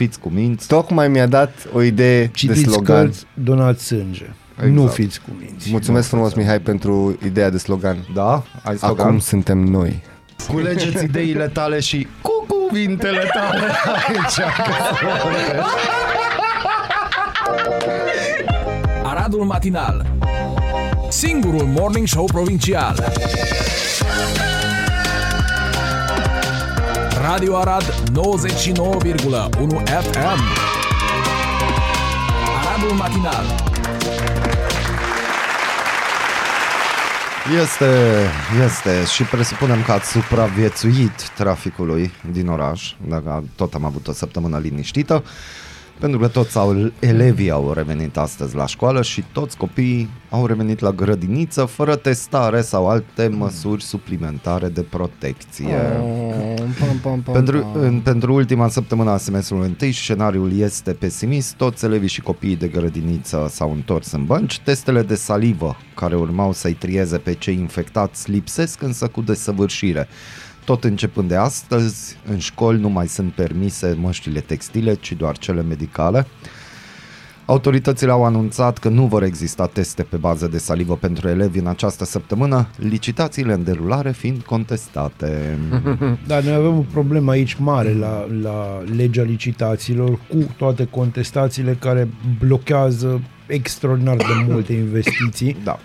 [0.00, 0.66] fiți cu minți.
[0.66, 2.84] Tocmai mi-a dat o idee de Citiți slogan.
[2.84, 4.30] cărți, donați sânge.
[4.56, 4.72] Exact.
[4.72, 5.70] Nu fiți cu minți.
[5.70, 7.96] Mulțumesc frumos, Mihai, pentru ideea de slogan.
[8.14, 8.42] Da?
[8.62, 9.06] Ai slogan?
[9.06, 10.02] Acum suntem noi.
[10.48, 14.46] Culegeți ideile tale și cu cuvintele tale aici.
[19.04, 20.06] Aradul Matinal
[21.08, 23.12] Singurul Morning Show Provincial
[27.30, 30.40] Radio Arad 99,1 FM
[32.58, 33.44] Aradul Matinal.
[37.62, 37.86] Este,
[38.64, 44.58] este și presupunem că ați supraviețuit traficului din oraș, dacă tot am avut o săptămână
[44.58, 45.24] liniștită,
[46.00, 50.80] pentru că toți au, elevii au revenit astăzi la școală și toți copiii au revenit
[50.80, 55.76] la grădiniță fără testare sau alte măsuri suplimentare de protecție.
[57.32, 61.54] Pentru, în, pentru ultima săptămână a semestrului întâi, scenariul este pesimist.
[61.54, 64.58] Toți elevii și copiii de grădiniță s-au întors în bănci.
[64.58, 70.08] Testele de salivă, care urmau să-i trieze pe cei infectați, lipsesc însă cu desăvârșire.
[70.64, 75.62] Tot începând de astăzi, în școli nu mai sunt permise măștile textile, ci doar cele
[75.62, 76.26] medicale.
[77.50, 81.66] Autoritățile au anunțat că nu vor exista teste pe bază de salivă pentru elevi în
[81.66, 85.58] această săptămână, licitațiile în derulare fiind contestate.
[86.26, 92.08] Dar noi avem o problemă aici mare la, la legea licitațiilor cu toate contestațiile care
[92.38, 95.78] blochează extraordinar de multe investiții Da.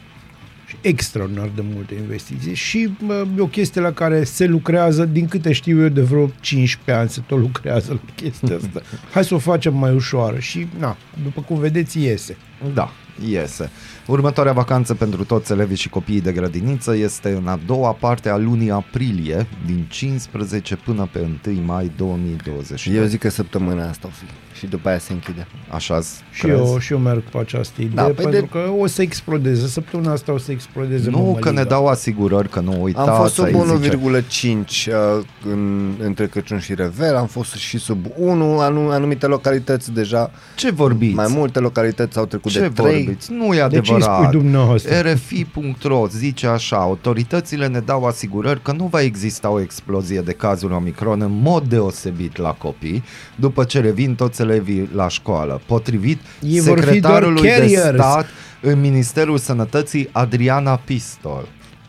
[0.85, 5.27] Și extraordinar de multe investiții și bă, e o chestie la care se lucrează, din
[5.27, 8.81] câte știu eu, de vreo 15 ani se tot lucrează la chestia asta.
[9.11, 12.37] Hai să o facem mai ușoară și, na, după cum vedeți, iese.
[12.73, 12.91] Da,
[13.29, 13.69] iese.
[14.07, 18.37] Următoarea vacanță pentru toți elevii și copiii de grădiniță este în a doua parte a
[18.37, 22.89] lunii aprilie, din 15 până pe 1 mai 2020.
[22.93, 24.44] Eu zic că săptămâna asta o fi.
[24.57, 25.47] Și după aia se închide.
[25.69, 25.99] Așa
[26.31, 28.87] Și eu, și eu merg pe această idee, Da, da, păi pentru de- că o
[28.87, 29.67] să explodeze.
[29.67, 31.39] Săptămâna asta o să explodeze Nu mămăliga.
[31.39, 35.91] că ne dau asigurări că nu uitați, Am fost sub aici zice, 1,5 uh, în,
[35.99, 41.15] între Crăciun și Revel, am fost și sub 1, anu, anumite localități deja, Ce vorbiți?
[41.15, 43.03] mai multe localități au trecut Ce de 3.
[43.03, 43.31] vorbiți?
[43.31, 44.17] Nu e De ce îi adevărat.
[44.21, 44.93] spui dumneavoastră?
[45.01, 50.73] RFI.ro zice așa, autoritățile ne dau asigurări că nu va exista o explozie de cazuri
[50.73, 53.03] Omicron în mod deosebit la copii,
[53.35, 55.61] după ce revin toți elevii la școală.
[55.65, 57.95] Potrivit Ei vor fi secretarului doar de carriers.
[57.95, 58.25] stat
[58.61, 61.47] în Ministerul Sănătății Adriana Pistol.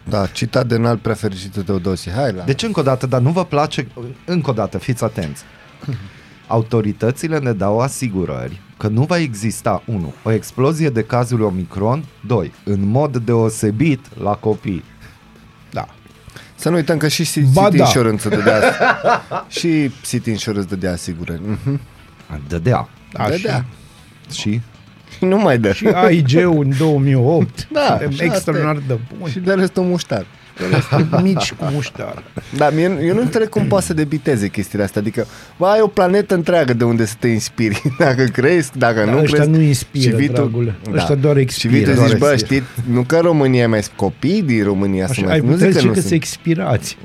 [0.09, 2.12] Da, citat de înalt prefericitul Teodosie.
[2.12, 2.42] Hai la...
[2.42, 3.87] Deci încă o dată, dar nu vă place,
[4.25, 5.42] încă o dată, fiți atenți.
[6.47, 10.14] Autoritățile ne dau asigurări că nu va exista 1.
[10.23, 12.53] O explozie de cazuri Omicron 2.
[12.64, 14.85] În mod deosebit la copii.
[15.71, 15.88] Da.
[16.55, 17.77] Să nu uităm că și City Ba da.
[17.77, 18.61] Insurance dădea
[19.59, 21.40] și City Insurance dădea asigurări.
[21.45, 21.81] Mhm.
[22.49, 22.89] Dădea.
[23.12, 23.65] Da, Dădea.
[24.33, 24.61] Și
[25.17, 25.73] Și nu mai dă.
[25.73, 27.69] Și AIG-ul în 2008.
[27.73, 29.31] Da, Suntem și asta extraordinar de buni.
[29.33, 30.27] Și de restul muștar.
[30.91, 32.23] Suntem mici cu muștar.
[32.57, 35.01] Da, mie, eu nu înțeleg cum poate să debiteze chestiile astea.
[35.01, 35.27] Adică,
[35.59, 37.83] bă, ai o planetă întreagă de unde să te inspiri.
[37.99, 39.51] Dacă crezi, dacă Da, nu ăștia crezi.
[39.51, 40.75] nu inspiră, și Vitu- dragule.
[40.93, 41.75] Ăștia doar Și expiră.
[41.75, 42.65] Vitu Doar zici, bă, expiră.
[42.65, 45.67] știți, nu că România e mai copii din România să Așa, mai ai nu putea
[45.71, 46.21] zic că zice nu că se sunt.
[46.23, 46.97] expirați.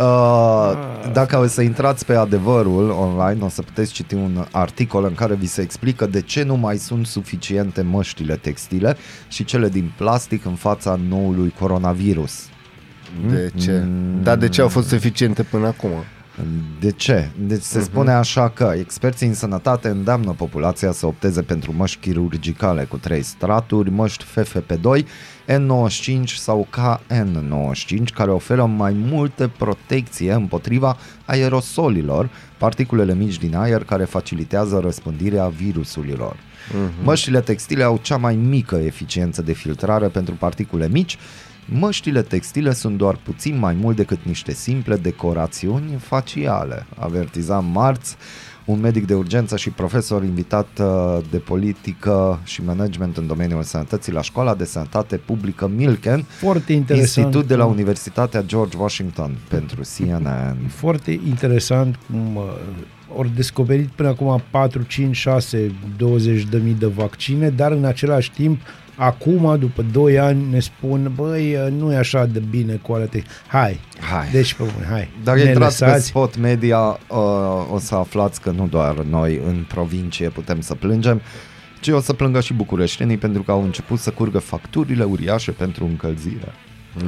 [0.00, 0.72] Uh,
[1.12, 5.34] dacă o să intrați pe adevărul online, o să puteți citi un articol în care
[5.34, 8.96] vi se explică de ce nu mai sunt suficiente măștile textile
[9.28, 12.48] și cele din plastic în fața noului coronavirus.
[13.30, 13.84] De ce?
[14.22, 15.90] Dar de ce au fost eficiente până acum?
[16.80, 17.30] De ce?
[17.38, 22.84] Deci se spune așa că experții în sănătate îndeamnă populația să opteze pentru măști chirurgicale
[22.84, 25.04] cu trei straturi, măști FFP2,
[25.50, 34.04] N95 sau KN95, care oferă mai multe protecție împotriva aerosolilor, particulele mici din aer care
[34.04, 36.34] facilitează răspândirea virusurilor.
[36.34, 37.04] Uh-huh.
[37.04, 41.18] Măștile textile au cea mai mică eficiență de filtrare pentru particule mici,
[41.72, 48.16] Măștile textile sunt doar puțin mai mult decât niște simple decorațiuni faciale, avertiza marți
[48.70, 54.12] un medic de urgență și profesor invitat uh, de politică și management în domeniul sănătății
[54.12, 57.16] la Școala de Sănătate Publică Milken, Foarte interesant.
[57.16, 60.56] institut de la Universitatea George Washington pentru CNN.
[60.68, 62.42] Foarte interesant cum uh,
[63.16, 68.32] ori descoperit până acum 4, 5, 6, 20 de mii de vaccine, dar în același
[68.32, 68.60] timp
[69.00, 73.06] acum, după 2 ani, ne spun, băi, uh, nu e așa de bine cu alea
[73.06, 74.28] te- Hai, Hai.
[74.32, 75.08] deci pe bune, hai.
[75.24, 76.06] Dacă ne intrați pe lăsați.
[76.06, 81.20] Spot Media, uh, o să aflați că nu doar noi în provincie putem să plângem,
[81.80, 85.84] ci o să plângă și bucureștenii pentru că au început să curgă facturile uriașe pentru
[85.84, 86.52] încălzire.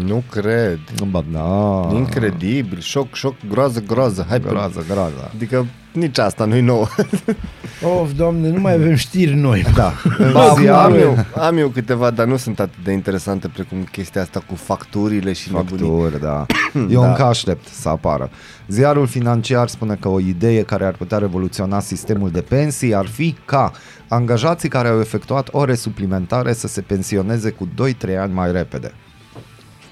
[0.05, 0.79] Nu cred.
[1.11, 1.89] Ba da.
[1.95, 4.27] Incredibil, șoc, șoc, groază, groază.
[4.29, 5.31] Hai pe Groază, groază.
[5.35, 6.87] Adică nici asta nu-i nouă.
[8.01, 9.65] Of, doamne, nu mai avem știri noi.
[9.75, 9.93] Da.
[10.19, 13.83] În Ba, am, ziare, eu, am eu câteva, dar nu sunt atât de interesante precum
[13.93, 15.89] chestia asta cu facturile și nebunii.
[16.03, 16.47] Facturi, da.
[16.95, 17.09] Eu Da.
[17.09, 18.31] încă aștept să apară.
[18.69, 23.37] Ziarul financiar spune că o idee care ar putea revoluționa sistemul de pensii ar fi
[23.45, 23.73] ca
[24.09, 28.93] angajații care au efectuat ore suplimentare să se pensioneze cu 2-3 ani mai repede.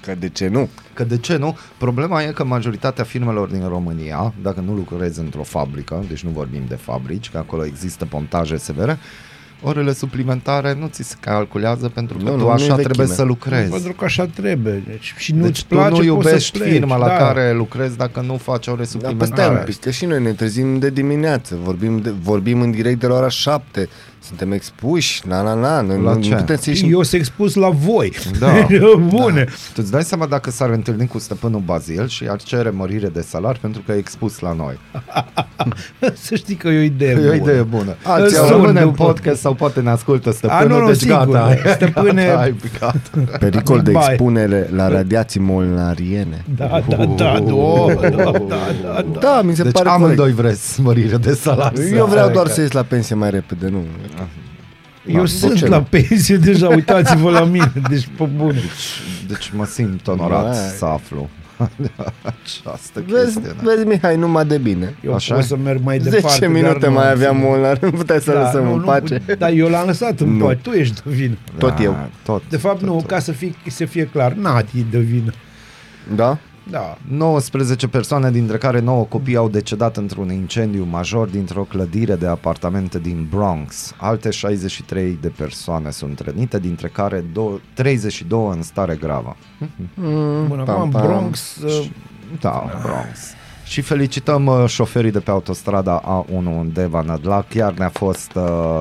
[0.05, 0.69] Că de ce nu?
[0.93, 1.57] Că de ce nu?
[1.77, 6.61] Problema e că majoritatea firmelor din România, dacă nu lucrezi într-o fabrică, deci nu vorbim
[6.67, 8.97] de fabrici, că acolo există pontaje severe,
[9.63, 12.85] orele suplimentare nu ți se calculează pentru că Nu, tu nu, nu e așa trebuie
[12.95, 13.15] vechime.
[13.15, 13.69] să lucrezi.
[13.71, 14.83] Pentru că așa trebuie.
[14.87, 16.71] Deci, și nu-ți Deci tu place, nu poți iubești să pleci.
[16.71, 17.17] firma la da.
[17.17, 19.57] care lucrezi dacă nu faci ore Da, păi stai suplimentare.
[19.59, 23.07] un pic, că și noi ne trezim de dimineață, vorbim, de, vorbim în direct de
[23.07, 23.89] la ora 7,
[24.23, 26.29] suntem expuși, na, na, na, nu, La nu, ce?
[26.29, 26.91] nu putem să ieșim.
[26.91, 28.13] Eu sunt expus la voi.
[28.39, 28.67] Da.
[29.07, 29.43] Bune.
[29.43, 33.21] Tu îți dai seama dacă s-ar întâlni cu stăpânul Bazil și ar cere mărire de
[33.21, 34.79] salar pentru că e expus la noi.
[36.25, 37.35] să știi că e o idee E o bună.
[37.35, 37.95] idee bună.
[38.17, 39.03] Îl Ați sun rămâne în după.
[39.03, 41.55] podcast sau poate ne ascultă A, stăpânul, nu, nu, deci sigur, gata.
[41.63, 41.71] da.
[41.73, 42.95] Stăpâne- Gata, ai picat.
[43.39, 44.05] Pericol de Bai.
[44.09, 46.45] expunere la radiații molnariene.
[46.55, 48.71] Da, da, da, da, da, da, da,
[49.11, 49.19] da.
[49.19, 51.71] Da, mi se Deci pare amândoi vreți mărire de salar.
[51.71, 51.95] corect.
[51.95, 53.83] Eu vreau doar să ies la pensie mai repede, nu.
[55.07, 55.83] Eu Da, sunt ce la nu?
[55.89, 58.61] pensie deja, uitați-vă la mine, deci pe bune.
[59.27, 60.55] Deci mă simt onorat Bai.
[60.77, 61.29] să aflu
[62.21, 63.55] această Vezi, chestie.
[63.63, 64.95] vezi, Mihai, numai de bine.
[65.05, 65.35] Eu Așa?
[65.35, 66.27] pot să merg mai departe.
[66.27, 68.79] 10 dar minute nu mai am aveam să- molnar, nu puteai să lăsăm nu, în
[68.79, 69.21] nu, pace.
[69.37, 70.45] Dar eu l-am lăsat în Nu.
[70.45, 71.37] pace, tu ești de vină.
[71.57, 72.09] Tot eu.
[72.23, 73.05] Tot, De fapt, tot, nu, tot.
[73.07, 75.31] ca să fie, să fie clar, Nati e de vină.
[76.15, 76.37] Da?
[76.71, 76.97] Da.
[77.07, 82.99] 19 persoane, dintre care 9 copii, au decedat într-un incendiu major dintr-o clădire de apartamente
[82.99, 83.93] din Bronx.
[83.97, 89.35] Alte 63 de persoane sunt rănite, dintre care dou- 32 în stare gravă.
[89.93, 91.01] Mm, Bun, pam, acum în pam.
[91.07, 91.85] Bronx, uh,
[92.41, 93.19] Da, Bronx.
[93.65, 97.47] Și felicităm uh, șoferii de pe autostrada A1 Undeva Nădlac.
[97.49, 98.79] Chiar ne-a fost uh,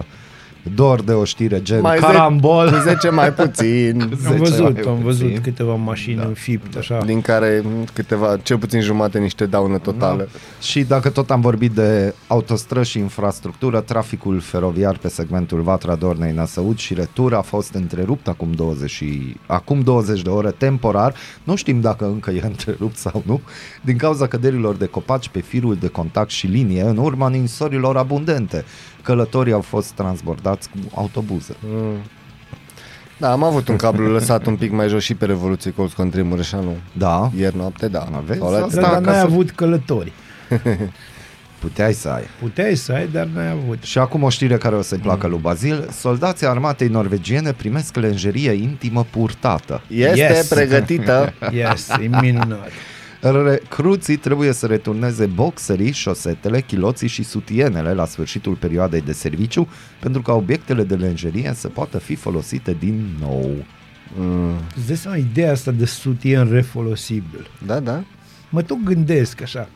[0.75, 2.71] dor de o știre gen Mai ze- carambol.
[2.71, 5.41] Cu 10 mai puțin, am 10 văzut, mai am văzut puțin.
[5.43, 6.25] câteva mașini Da.
[6.25, 6.99] înfipte, așa.
[7.05, 10.29] din care mm, câteva, cel puțin jumate, niște daună totală.
[10.61, 16.33] Și dacă tot am vorbit de autostrăzi și infrastructură, traficul feroviar pe segmentul Vatra Dornei
[16.33, 21.15] Năsăud și retur a fost întrerupt acum 20, și, acum 20 de ore temporar.
[21.45, 23.41] Nu știm dacă încă e întrerupt sau nu,
[23.83, 28.65] din cauza căderilor de copaci pe firul de contact și linie în urma ninsorilor abundente.
[29.03, 31.55] Călătorii au fost transbordați cu autobuze.
[31.67, 31.97] Mm.
[33.19, 36.01] Da, am avut un cablu lăsat un pic mai jos și pe Revoluție Colț cu
[36.01, 36.77] Andrei Mureșanu.
[36.93, 38.07] Da, Ieri noapte, da.
[38.17, 38.39] Aveți?
[38.39, 40.13] Sau la- Asta Dar ca n-ai să- avut călători.
[41.61, 42.23] puteai să ai.
[42.41, 43.83] Puteai să ai, dar n-ai avut.
[43.83, 45.89] Și acum o știre care o să-i placă lui Bazil.
[45.93, 49.83] Soldații armatei norvegiene primesc lenjerie intimă purtată.
[49.89, 50.49] Este Yes.
[50.49, 51.33] pregătită.
[51.53, 52.69] Yes, e minunat.
[53.21, 60.23] Recruții trebuie să returneze boxerii, șosetele, chiloții și sutienele la sfârșitul perioadei de serviciu pentru
[60.23, 63.51] ca obiectele de lenjerie să poată fi folosite din nou.
[64.19, 64.53] Mm.
[64.77, 67.51] Îți dai seama ideea asta de sutien refolosibil.
[67.67, 68.03] Da, da.
[68.49, 69.69] Mă tot gândesc așa.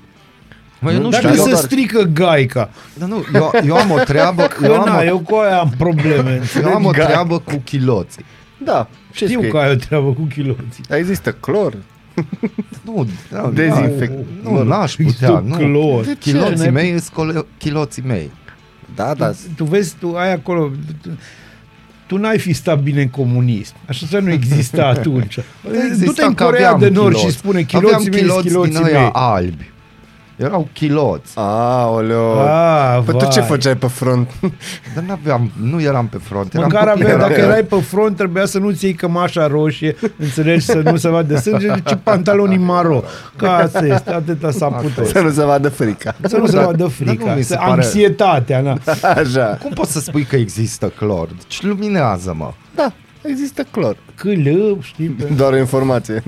[0.80, 3.90] Mă, eu nu Dacă știu, eu, se doar- strică gaica, dar nu, eu, eu am
[3.90, 6.40] o treabă, că eu am, na, o, eu cu aia am probleme.
[6.62, 7.10] eu am o înțelegi?
[7.10, 8.24] treabă cu chiloții.
[8.64, 8.88] Da.
[9.12, 9.50] Ce Știu scrie?
[9.50, 10.84] că ai o treabă cu chiloții.
[10.88, 11.74] Există clor.
[12.84, 14.12] Nu, da, Dezinfect.
[14.42, 15.56] Nu, nu, n-aș putea, Există nu.
[15.56, 16.04] clor.
[16.04, 16.30] De ce?
[16.30, 18.30] Chiloții N-ai- mei sunt chiloții mei.
[18.94, 19.32] Da, da.
[19.56, 20.70] Tu vezi, tu ai acolo...
[21.02, 21.08] Tu,
[22.06, 23.74] tu n-ai fi stat bine în comunism.
[23.88, 25.38] Așa să nu exista atunci.
[25.86, 27.32] Exista Du-te în că Corea aveam de Nord chiloți.
[27.32, 29.10] și spune Aveam chiloții mei, chiloți chiloții din ăia mei.
[29.12, 29.72] albi.
[30.36, 31.32] Erau chiloți.
[31.34, 32.40] Aoleo.
[32.40, 33.48] Ah, Păi tu ce vai.
[33.48, 34.30] făceai pe front?
[34.94, 36.54] Dar n-aveam, nu eram pe front.
[36.54, 39.46] Eram Măcar pe avea, eram dacă pe- erai pe front, trebuia să nu-ți iei cămașa
[39.46, 43.02] roșie, înțelegi, să nu se vadă sânge, ci pantalonii maro.
[43.36, 45.06] Ca asta este, atâta s-a putut.
[45.06, 46.14] Să nu se vadă frica.
[46.22, 48.76] Să nu se Dar- vadă dar frica, nu mi se să- pare- anxietatea, na.
[49.20, 49.58] Așa.
[49.62, 51.28] Cum poți să spui că există clor?
[51.28, 52.52] Deci luminează-mă.
[52.74, 52.92] Da,
[53.22, 53.96] există clor.
[54.14, 55.24] Câlă, știi, pe...
[55.36, 56.22] Doar o informație.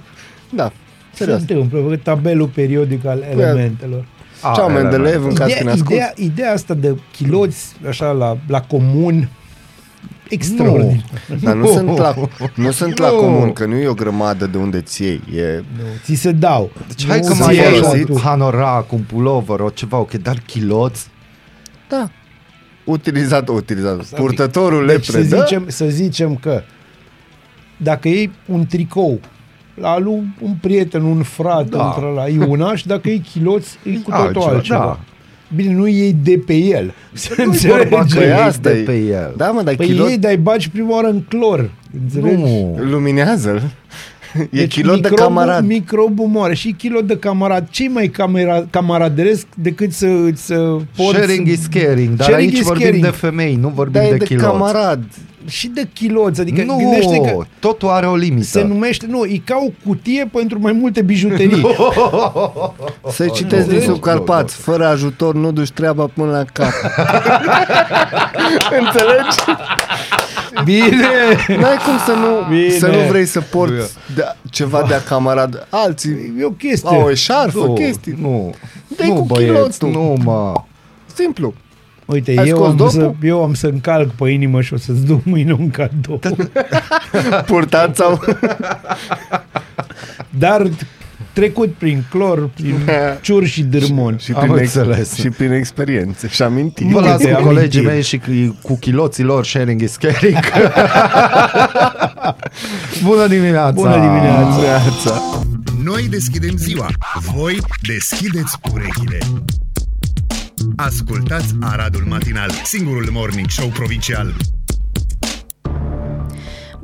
[0.50, 0.72] da,
[1.18, 1.40] se serios.
[1.40, 4.06] întâmplă, pe tabelul periodic al elementelor.
[4.54, 5.90] Ceau, Mendeleev, în caz că Ideea, ne ascult.
[5.90, 9.28] ideea, ideea asta de chiloți, așa, la, la comun,
[10.28, 11.04] extraordinar.
[11.42, 12.14] Dar nu sunt la,
[12.54, 13.16] nu sunt la Nu.
[13.16, 15.20] comun, că nu e o grămadă de unde ți iei.
[15.36, 16.70] E, Nu, ți se dau.
[16.86, 18.18] Deci hai Nu că ți mai iei e așa un tu.
[18.20, 21.06] hanorac, un pulover, o ceva, ok, dar chiloți?
[21.88, 22.10] da,
[22.84, 24.04] utilizat, utilizat.
[24.04, 25.42] Purtătorul Deci să lepre, da?
[25.44, 26.62] zicem, să zicem că
[27.76, 29.20] dacă iei un tricou
[29.80, 31.76] la lui un prieten, un frate, Da.
[31.76, 31.84] da.
[31.84, 34.78] între la e una și dacă iei chiloți, e cu totul Altceva, altceva.
[34.78, 34.98] da.
[35.56, 36.92] Bine, nu iei de pe el.
[37.12, 38.26] Se Nu-i vorba că înțelege.
[38.30, 38.82] Păi iei asta de e.
[38.82, 39.34] pe el.
[39.36, 41.70] Da, mă, dar Păi kilot iei, dar îi bagi prima oară în clor.
[42.02, 42.40] Înțelegi?
[42.42, 42.76] Nu.
[42.90, 43.62] luminează-l.
[44.38, 45.66] E Deci kilot de microbul- camarad.
[45.66, 47.66] Microbul moare și kilot de camarad.
[47.70, 51.16] Ce mai camera, camaraderesc decât să îți uh, poți...
[51.16, 53.04] Sharing is caring, dar Sharing aici is vorbim caring.
[53.04, 54.44] de femei, nu vorbim Dar e de de chiloți.
[54.46, 55.04] camarad.
[55.46, 56.40] Și de chiloți.
[56.40, 58.44] Adică nu, gândește că totul are o limită.
[58.46, 59.06] se numește...
[59.08, 61.62] Nu, e ca o cutie pentru mai multe bijuterii.
[63.10, 64.56] Să-i citești nu, din nu, sub Carpați.
[64.56, 66.72] Fără ajutor nu duci treaba până la cap.
[68.80, 69.36] Înțelegi?
[70.64, 71.06] Bine!
[71.60, 72.70] N-ai cum să nu, Bine.
[72.70, 75.66] să nu vrei să porți de, ceva de camarad.
[75.70, 76.88] Alții E o chestie.
[76.88, 78.14] au o eșarfă, nu, chestii.
[78.20, 78.54] Nu,
[78.96, 79.90] Dă-i nu cu băieți, chilotul.
[79.90, 80.52] nu mă.
[81.14, 81.54] Simplu.
[82.04, 82.92] Uite, Ai eu scos am, dopul?
[82.92, 86.20] să, eu am să încalc pe inimă și o să-ți duc mâine un cadou.
[87.46, 88.20] Purtat sau...
[90.38, 90.68] Dar
[91.38, 92.74] trecut prin clor, prin
[93.22, 94.16] ciur și dârmon.
[94.18, 95.14] și, Am prin înțeles.
[95.14, 96.88] și prin experiențe și amintiri.
[96.92, 97.54] Vă las Uite, cu amintiri.
[97.54, 100.38] colegii mei și cu, cu chiloții lor sharing is caring.
[103.04, 103.70] Bună dimineața!
[103.70, 104.56] Bună dimineața!
[104.60, 105.22] Viața.
[105.84, 106.86] Noi deschidem ziua,
[107.32, 109.18] voi deschideți urechile.
[110.76, 114.34] Ascultați Aradul Matinal, singurul morning show provincial.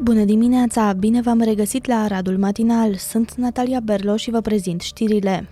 [0.04, 0.92] Bună dimineața!
[0.92, 2.94] Bine v-am regăsit la Aradul Matinal.
[2.94, 5.48] Sunt Natalia Berlo și vă prezint știrile.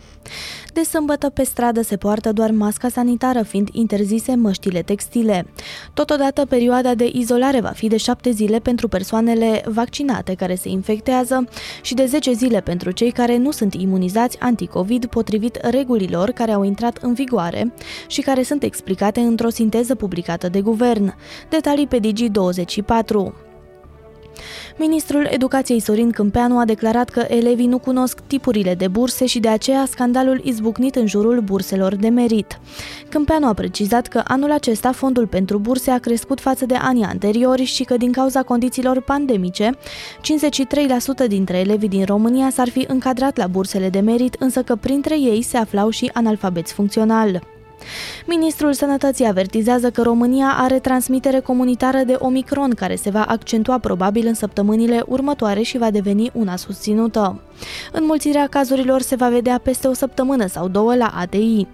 [0.72, 5.46] De sâmbătă pe stradă se poartă doar masca sanitară, fiind interzise măștile textile.
[5.94, 11.48] Totodată, perioada de izolare va fi de 7 zile pentru persoanele vaccinate care se infectează
[11.82, 16.62] și de 10 zile pentru cei care nu sunt imunizați anticovid potrivit regulilor care au
[16.62, 17.72] intrat în vigoare
[18.06, 21.14] și care sunt explicate într-o sinteză publicată de guvern.
[21.48, 23.50] Detalii pe Digi24.
[24.78, 29.48] Ministrul Educației Sorin Câmpeanu a declarat că elevii nu cunosc tipurile de burse și de
[29.48, 32.60] aceea scandalul izbucnit în jurul burselor de merit.
[33.08, 37.64] Câmpeanu a precizat că anul acesta fondul pentru burse a crescut față de anii anteriori
[37.64, 39.70] și că din cauza condițiilor pandemice,
[41.24, 45.20] 53% dintre elevii din România s-ar fi încadrat la bursele de merit, însă că printre
[45.20, 47.51] ei se aflau și analfabeți funcțional.
[48.26, 54.26] Ministrul Sănătății avertizează că România are transmitere comunitară de Omicron, care se va accentua probabil
[54.26, 57.40] în săptămânile următoare și va deveni una susținută.
[57.92, 61.66] Înmulțirea cazurilor se va vedea peste o săptămână sau două la ADI.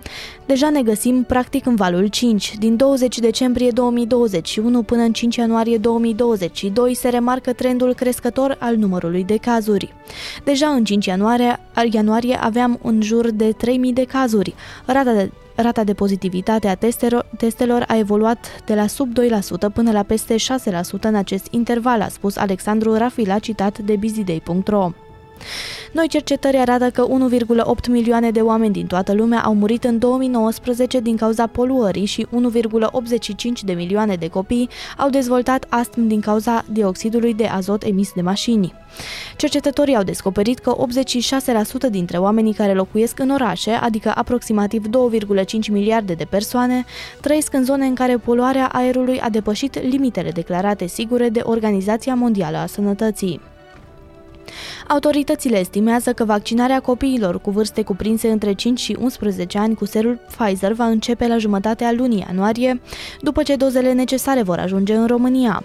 [0.47, 2.55] Deja ne găsim practic în valul 5.
[2.59, 9.25] Din 20 decembrie 2021 până în 5 ianuarie 2022 se remarcă trendul crescător al numărului
[9.25, 9.95] de cazuri.
[10.45, 11.61] Deja în 5 ianuarie,
[11.91, 14.55] ianuarie aveam în jur de 3000 de cazuri.
[14.87, 15.31] Rata de
[15.61, 20.35] Rata de pozitivitate a testelor, testelor a evoluat de la sub 2% până la peste
[20.37, 24.93] 6% în acest interval, a spus Alexandru Rafila, citat de busyday.ro.
[25.93, 31.01] Noi cercetări arată că 1,8 milioane de oameni din toată lumea au murit în 2019
[31.01, 37.35] din cauza poluării și 1,85 de milioane de copii au dezvoltat astm din cauza dioxidului
[37.35, 38.75] de azot emis de mașini.
[39.37, 40.77] Cercetătorii au descoperit că
[41.87, 46.85] 86% dintre oamenii care locuiesc în orașe, adică aproximativ 2,5 miliarde de persoane,
[47.21, 52.57] trăiesc în zone în care poluarea aerului a depășit limitele declarate sigure de Organizația Mondială
[52.57, 53.41] a Sănătății.
[54.89, 60.21] Autoritățile estimează că vaccinarea copiilor cu vârste cuprinse între 5 și 11 ani cu serul
[60.37, 62.81] Pfizer va începe la jumătatea lunii ianuarie,
[63.21, 65.65] după ce dozele necesare vor ajunge în România.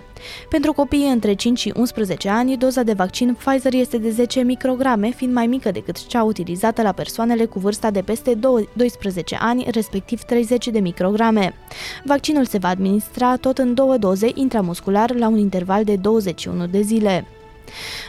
[0.49, 5.09] Pentru copiii între 5 și 11 ani, doza de vaccin Pfizer este de 10 micrograme,
[5.09, 8.39] fiind mai mică decât cea utilizată la persoanele cu vârsta de peste
[8.73, 11.53] 12 ani, respectiv 30 de micrograme.
[12.03, 16.81] Vaccinul se va administra tot în două doze intramuscular la un interval de 21 de
[16.81, 17.27] zile.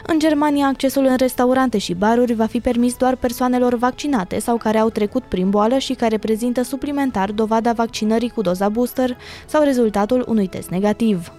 [0.07, 4.77] În Germania, accesul în restaurante și baruri va fi permis doar persoanelor vaccinate sau care
[4.77, 10.25] au trecut prin boală și care prezintă suplimentar dovada vaccinării cu doza booster sau rezultatul
[10.27, 11.31] unui test negativ.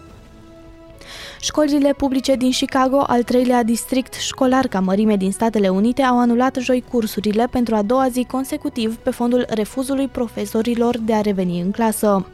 [1.41, 6.57] Școlile publice din Chicago, al treilea district școlar ca mărime din Statele Unite, au anulat
[6.57, 11.71] joi cursurile pentru a doua zi consecutiv pe fondul refuzului profesorilor de a reveni în
[11.71, 12.27] clasă.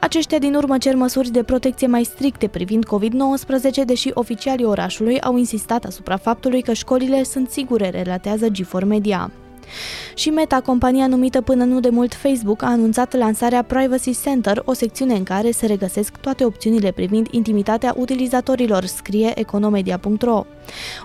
[0.00, 5.36] Aceștia din urmă cer măsuri de protecție mai stricte privind COVID-19, deși oficialii orașului au
[5.36, 9.30] insistat asupra faptului că școlile sunt sigure, relatează G4 Media.
[10.14, 14.72] Și Meta, compania numită până nu de mult Facebook, a anunțat lansarea Privacy Center, o
[14.72, 20.44] secțiune în care se regăsesc toate opțiunile privind intimitatea utilizatorilor, scrie economedia.ro.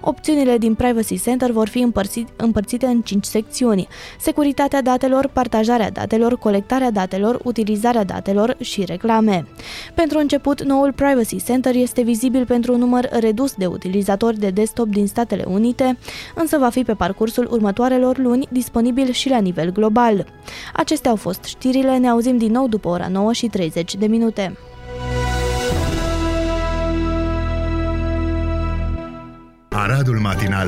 [0.02, 3.88] Opțiunile din Privacy Center vor fi împărțit, împărțite în 5 secțiuni.
[4.20, 9.48] Securitatea datelor, partajarea datelor, colectarea datelor, utilizarea datelor și reclame.
[9.94, 14.88] Pentru început, noul Privacy Center este vizibil pentru un număr redus de utilizatori de desktop
[14.88, 15.98] din Statele Unite,
[16.36, 20.26] însă va fi pe parcursul următoarelor luni disponibil și la nivel global.
[20.74, 24.58] Acestea au fost știrile, ne auzim din nou după ora 9 și 30 de minute.
[29.70, 30.68] Aradul Matinal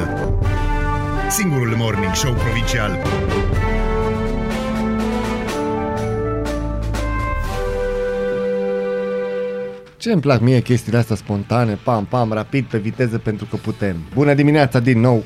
[1.30, 2.98] Singurul Morning Show Provincial
[10.06, 13.96] Ce îmi plac mie chestiile astea spontane, pam, pam, rapid, pe viteză, pentru că putem.
[14.14, 15.24] Bună dimineața din nou!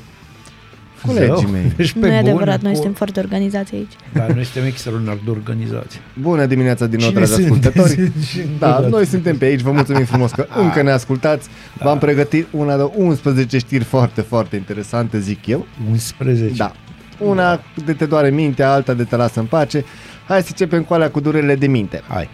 [1.06, 1.72] Colegii Zău, mei.
[1.76, 3.92] Deci pe Nu e bun, adevărat, noi o- suntem foarte organizați aici.
[4.12, 6.00] Dar noi suntem extraordinar de organizați.
[6.20, 7.78] Bună dimineața din nou, Cine dragi sunteți?
[7.78, 8.12] ascultători!
[8.26, 11.48] Și Da, încă o noi suntem pe aici, vă mulțumim frumos că încă ne ascultați.
[11.82, 15.58] V-am pregătit una de 11 știri foarte, foarte interesante, zic eu.
[15.78, 15.90] dată.
[15.90, 16.52] 11.
[16.56, 16.72] Da.
[17.18, 19.84] Una de te doare mintea, alta de te lasă în pace.
[20.26, 22.02] Hai să începem cu alea cu durerile de minte.
[22.08, 22.28] Hai.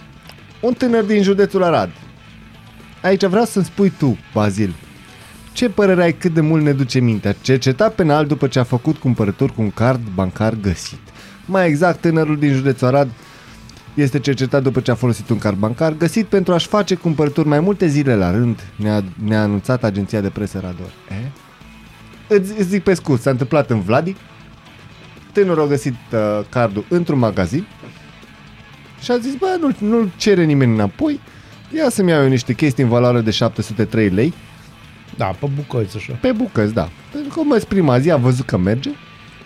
[0.60, 1.90] Un tânăr din județul Arad.
[3.02, 4.74] Aici vreau să-mi spui tu, Bazil,
[5.57, 7.34] ce părere ai cât de mult ne duce mintea?
[7.40, 10.98] Cercetat penal după ce a făcut cumpărături cu un card bancar găsit.
[11.46, 13.11] Mai exact, tânărul din județul Arad
[13.94, 17.61] este cercetat după ce a folosit un card bancar găsit pentru a-și face cumpărături mai
[17.61, 20.92] multe zile la rând, ne-a, ne-a anunțat agenția de presă Rador.
[21.11, 21.30] E?
[22.34, 24.16] Îți, îți zic pe scurt, s-a întâmplat în Vladic,
[25.32, 27.66] tânărul a găsit uh, cardul într-un magazin
[29.02, 31.20] și a zis, bă, nu, nu cere nimeni înapoi,
[31.76, 34.34] ia să-mi iau eu niște chestii în valoare de 703 lei,
[35.16, 36.12] Da, pe bucăți așa.
[36.20, 36.88] pe bucăți, da.
[37.12, 38.90] Pentru că a mers prima zi, a văzut că merge,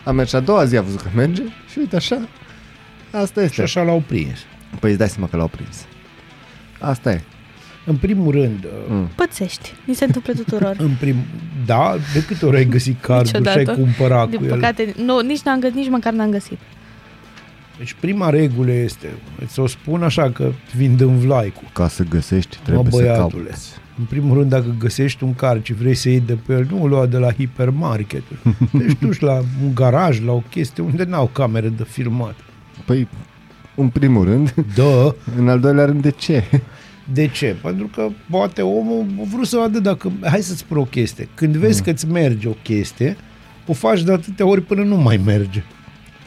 [0.05, 2.29] a mers și a doua zi, a văzut că merge și uite așa,
[3.11, 3.63] asta Și este.
[3.63, 4.39] așa l-au prins.
[4.81, 5.85] Păi îți dai seama că l-au prins.
[6.81, 7.21] Asta e.
[7.87, 9.09] În primul rând, Mm.
[9.15, 10.77] Pățești, ni se întâmplă tuturor.
[10.89, 11.17] în prim,
[11.67, 13.81] da, de câte ori ai găsit cardul și ai Niciodată.
[13.81, 14.51] cumpărat Din cu el?
[14.51, 16.59] păcate, nu, nici, n-am găsit, nici măcar n-am găsit.
[17.79, 19.09] Deci prima regulă este,
[19.45, 21.63] îți o spun așa că vin în vlaicu.
[21.73, 23.80] Ca să găsești, Mă, trebuie să băiatule, cauți.
[24.01, 26.83] În primul rând, dacă găsești un car și vrei să iei de pe el, nu
[26.83, 28.23] o lua de la hipermarket.
[28.73, 29.33] Deci duci la
[29.65, 32.35] un garaj, la o chestie unde n-au camere de filmat.
[32.85, 33.09] Păi,
[33.77, 36.45] în primul rând, Da, în al doilea rând, de ce?
[37.13, 37.57] de ce?
[37.63, 40.13] Pentru că poate omul a vrut să vadă dacă...
[40.23, 41.29] Hai să-ți spun o chestie.
[41.35, 43.17] Când vezi că îți merge o chestie,
[43.67, 45.63] o faci de atâtea ori până nu mai merge.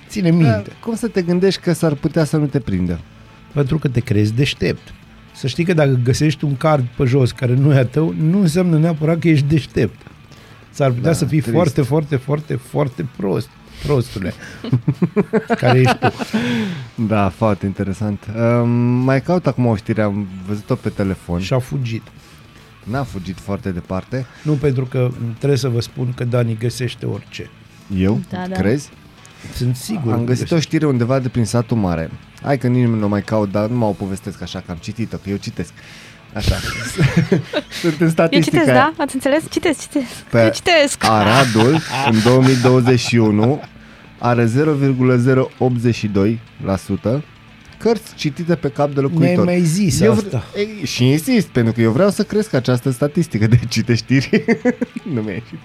[0.08, 0.46] Ține minte.
[0.46, 3.00] Dar Cum să te gândești că s-ar putea să nu te prindă?
[3.54, 4.94] Pentru că te crezi deștept.
[5.36, 8.40] Să știi că dacă găsești un card pe jos care nu e a tău, nu
[8.40, 10.02] înseamnă neapărat că ești deștept.
[10.70, 11.56] S-ar putea Da, să fii trist.
[11.56, 13.50] foarte, foarte, foarte, foarte prost.
[13.84, 14.34] Prostule.
[15.62, 16.12] care ești tu.
[17.08, 18.26] Da, foarte interesant.
[18.38, 21.40] Um, mai caut acum o știre, am văzut-o pe telefon.
[21.40, 22.02] Și a fugit.
[22.84, 24.26] N-a fugit foarte departe.
[24.44, 27.50] Nu pentru că trebuie să vă spun că Dani găsește orice.
[27.98, 28.22] Eu?
[28.30, 28.56] Da, da.
[28.56, 28.90] Crezi?
[29.56, 30.14] Sunt sigur.
[30.14, 32.12] Am că găsit o știre undeva de prin satul mare.
[32.44, 34.78] Hai că nimeni nu o mai caut, dar nu mă o povestesc așa, că am
[34.78, 35.74] citit-o, că eu citesc.
[36.34, 36.56] Așa.
[37.82, 38.94] Sunt în Eu statistica citesc, aia.
[38.98, 39.04] da?
[39.04, 39.44] Ați înțeles?
[39.50, 40.06] Citesc, citesc.
[40.30, 41.04] Pe Eu citesc.
[41.04, 41.80] Aradul,
[42.12, 43.62] în 2021,
[44.18, 44.50] are 0,082%
[47.84, 49.44] cărți citite pe cap de Mi-ai locuitor.
[49.46, 50.44] mai zis Eu asta.
[50.52, 54.30] vre- Ei, și insist, pentru că eu vreau să cresc această statistică de cite știri.
[55.14, 55.60] nu mi-a ieșit.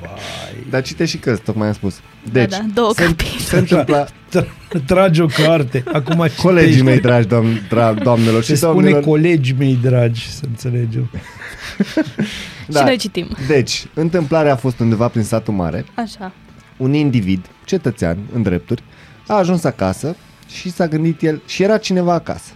[0.00, 0.66] Vai.
[0.70, 2.00] Dar cite și cărți, tocmai am spus.
[2.32, 3.38] Deci, da, două se, capitole.
[3.38, 4.08] se întâmplă...
[4.36, 5.82] Tra- Tragi o carte.
[5.92, 6.82] Acum Colegii citești.
[6.84, 9.02] mei dragi, doamn, dra, doamnelor Se și spune domnilor.
[9.02, 11.10] colegii mei dragi, să înțelegem.
[12.74, 13.28] Și noi citim.
[13.46, 15.84] Deci, întâmplarea a fost undeva prin satul mare.
[15.94, 16.32] Așa.
[16.76, 18.82] Un individ, cetățean, în drepturi,
[19.26, 20.16] a ajuns acasă
[20.48, 22.50] și s-a gândit el, și era cineva acasă.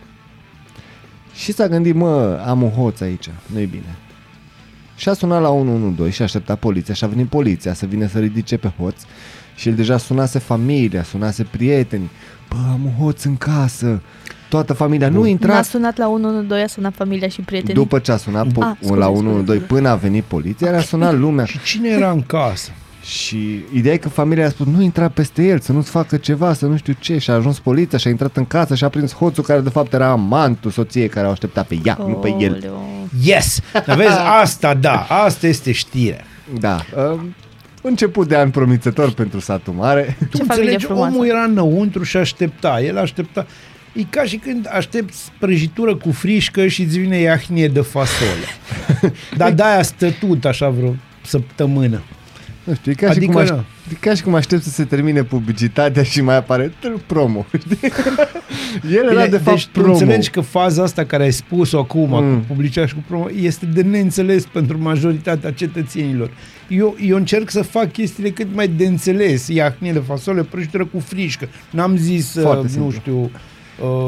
[1.35, 3.97] Și s-a gândit, mă, am un hoț aici, nu-i bine.
[4.97, 8.07] Și a sunat la 112 și a așteptat poliția și a venit poliția să vină
[8.07, 8.95] să ridice pe hoț
[9.55, 12.11] și el deja sunase familia, sunase prieteni.
[12.49, 14.03] Bă, am un hoț în casă,
[14.49, 15.69] toată familia, nu N-a intrați.
[15.71, 17.75] sunat la 112, a sunat familia și prietenii.
[17.75, 19.81] După ce a sunat po- Ah, scuze, la scuze, 112 scuze.
[19.81, 21.45] până a venit poliția, era sunat lumea.
[21.45, 22.71] Și cine era în casă?
[23.05, 26.53] Și ideea e că familia a spus nu intra peste el, să nu-ți facă ceva,
[26.53, 28.89] să nu știu ce Și a ajuns poliția și a intrat în casă și a
[28.89, 32.35] prins hoțul care de fapt era amantul soției care o aștepta pe ea, nu pe
[32.39, 33.09] el Aoleu.
[33.23, 33.61] Yes!
[33.87, 36.25] Dar vezi, asta da, asta este știrea.
[36.59, 36.81] Da,
[37.13, 37.35] um,
[37.83, 41.15] început de an promițător pentru satul mare Tu Ce familie înțelegi, frumoasă.
[41.15, 42.81] omul era înăuntru și aștepta.
[42.81, 43.47] El aștepta.
[43.93, 48.47] E ca și când aștepți prăjitură cu frișcă și îți vine iahnie de fasole.
[49.37, 50.95] Dar de-aia stătut așa vreo
[51.25, 52.03] săptămână.
[52.65, 53.65] Nu știu, e ca, Adică și cum aș, nu.
[53.93, 57.79] e ca și cum aștept să se termine publicitatea și mai apare tr- promo știi?
[58.91, 61.79] El era Bine, de fapt deci tu promo înțelegi că faza asta care ai spus-o
[61.79, 62.25] acum Mm.
[62.25, 62.39] mm.
[62.39, 66.31] cu publicitate și cu promo este de neînțeles pentru majoritatea cetățenilor.
[66.69, 69.49] Eu, eu încerc să fac chestiile cât mai de înțeles.
[69.49, 71.49] Iahnie de fasole, prăjitură cu frișcă.
[71.71, 72.91] N-am zis, Foarte uh, nu simplu.
[72.91, 73.31] știu,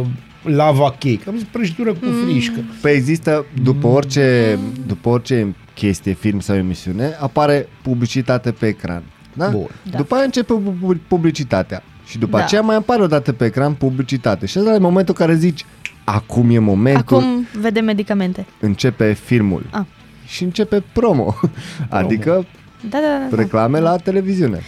[0.01, 0.07] uh,
[0.43, 1.19] lava cake.
[1.29, 2.25] Am zis prăjitură cu Mm.
[2.29, 2.61] frișcă.
[2.81, 9.03] Păi există, după orice, după orice chestie, film sau emisiune, apare publicitate pe ecran.
[9.33, 9.49] Da?
[9.49, 9.67] Bun.
[9.91, 9.97] Da.
[9.97, 11.83] După aia începe pu- publicitatea.
[12.07, 12.43] Și după Da.
[12.45, 14.47] aceea mai apare o dată pe ecran publicitate.
[14.47, 15.65] Și ăsta e momentul în care zici,
[16.05, 17.29] acum e momentul, acum...
[17.29, 18.47] Acum vedem medicamente.
[18.61, 19.67] începe filmul.
[19.71, 19.83] Ah.
[20.27, 21.35] Și începe promo.
[21.89, 22.47] Adică
[22.91, 23.27] Da, da, da.
[23.31, 23.37] da.
[23.43, 24.61] reclame la televiziune.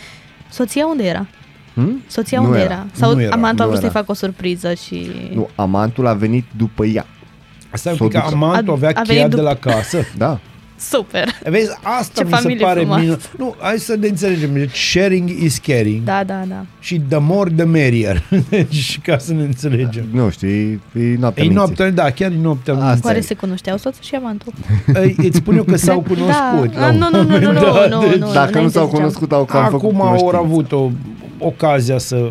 [0.51, 1.27] Soția unde era?
[1.75, 2.03] Hm?
[2.07, 2.73] Soția Nu unde era.
[2.73, 2.87] era?
[2.93, 3.99] Sau Nu era, amantul a nu vrut să-i era.
[3.99, 5.11] facă o surpriză și...
[5.35, 7.07] Nu, amantul a venit după ea.
[7.71, 8.45] Asta e S-o un pic că ducă.
[8.45, 9.99] amantul A- avea a cheia venit de după- la casă.
[10.17, 10.41] Da.
[10.79, 11.29] Super!
[11.45, 13.01] Vezi, asta Ce mi se familie pare frumoasă.
[13.03, 13.33] minunat.
[13.39, 14.53] Nu, hai să ne înțelegem.
[14.53, 16.03] Deci sharing is caring.
[16.03, 16.64] Da, da, da.
[16.81, 18.22] Și the more the merrier.
[18.49, 20.05] Deci ca să ne înțelegem.
[20.12, 21.55] Nu știu, e, e noaptea E minții.
[21.55, 23.03] noaptea, da, chiar e noaptea Asta minții.
[23.05, 23.20] Oare e.
[23.20, 24.53] se cunoșteau soțul și amantul?
[25.03, 26.72] Ei, Îți spun eu că s-au cunoscut.
[26.75, 26.81] Da.
[26.81, 27.91] la Ah, un nu, nu, nu, nu, moment nu, dat.
[27.91, 28.33] nu, Deci, nu.
[28.33, 28.89] Dacă nu înainte s-au ziceam.
[29.01, 30.37] cunoscut, au cam făcut Acum au cunoștință.
[30.37, 30.91] avut o
[31.39, 32.31] ocazia să...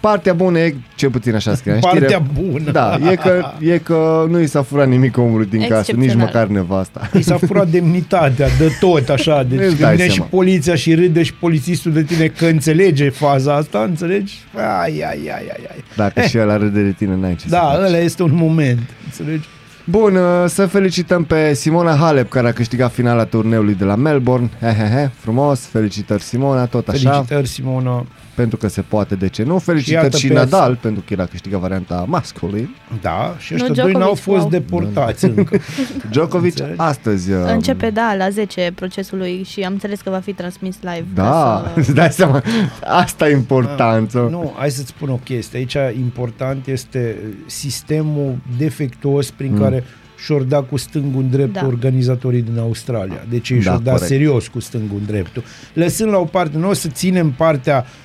[0.00, 2.70] Partea bună e, cel puțin așa scrie în Partea știre, bună.
[2.70, 6.26] Da, e că, e că nu i s-a furat nimic omului din casă, nici Excepțional.
[6.26, 7.10] măcar nevasta.
[7.18, 9.42] I s-a furat demnitatea de tot, așa.
[9.48, 10.28] Deci Îți când dai vine și seama.
[10.30, 14.34] poliția și râde și polițistul de tine că înțelege faza asta, înțelegi?
[14.54, 15.84] Ai, ai, ai, ai, ai.
[15.96, 17.86] Dacă și el râde de tine, n-ai ce să Da, faci.
[17.86, 19.46] ăla este un moment, înțelegi?
[19.84, 24.50] Bun, uh, să felicităm pe Simona Halep, care a câștigat finala turneului de la Melbourne.
[24.60, 28.06] He, he, he, frumos, felicitări Simona, tot așa, Felicitări, Simona.
[28.36, 29.58] Pentru că se poate, de ce nu.
[29.58, 32.76] Felicitări iată și, pe Nadal, pentru că el a câștigat varianta masculin.
[33.00, 34.48] Da, și Nu, ăștia doi Djokovic, n-au fost wow.
[34.48, 35.58] deportați încă.
[36.10, 36.78] Djokovic Înțelegi?
[36.80, 37.32] astăzi...
[37.32, 41.04] uh, Începe, da, la 10 procesul lui și am înțeles că va fi transmis live.
[41.14, 41.92] Da, ca îți Să...
[41.92, 42.42] dai seama,
[42.84, 44.28] asta e importanță.
[44.30, 45.58] Nu, hai să-ți spun o chestie.
[45.58, 47.16] Aici important este
[47.46, 49.60] sistemul defectuos prin Mm.
[49.60, 49.84] care
[50.24, 51.66] și-or da cu stângul în drept Da.
[51.66, 53.24] organizatorii din Australia.
[53.28, 54.08] Deci ei Da, și-or da corect.
[54.08, 55.42] serios cu stângul în dreptul.
[55.72, 58.04] Lăsând la o parte, nu o să ținem partea Uh,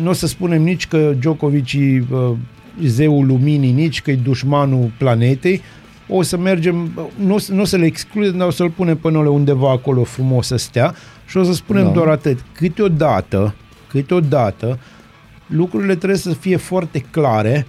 [0.00, 2.30] nu o să spunem nici că Djokovic e uh,
[2.84, 5.62] zeul luminii, nici că e dușmanul planetei.
[6.08, 8.96] O să mergem, nu, o să- nu o să le excludem, dar o să-l punem
[8.96, 10.94] până la undeva acolo frumos să stea
[11.26, 11.88] și o să spunem Da.
[11.88, 11.94] da.
[11.94, 12.38] doar atât.
[12.52, 13.54] Câteodată,
[13.88, 14.78] câteodată,
[15.46, 17.66] lucrurile trebuie să fie foarte clare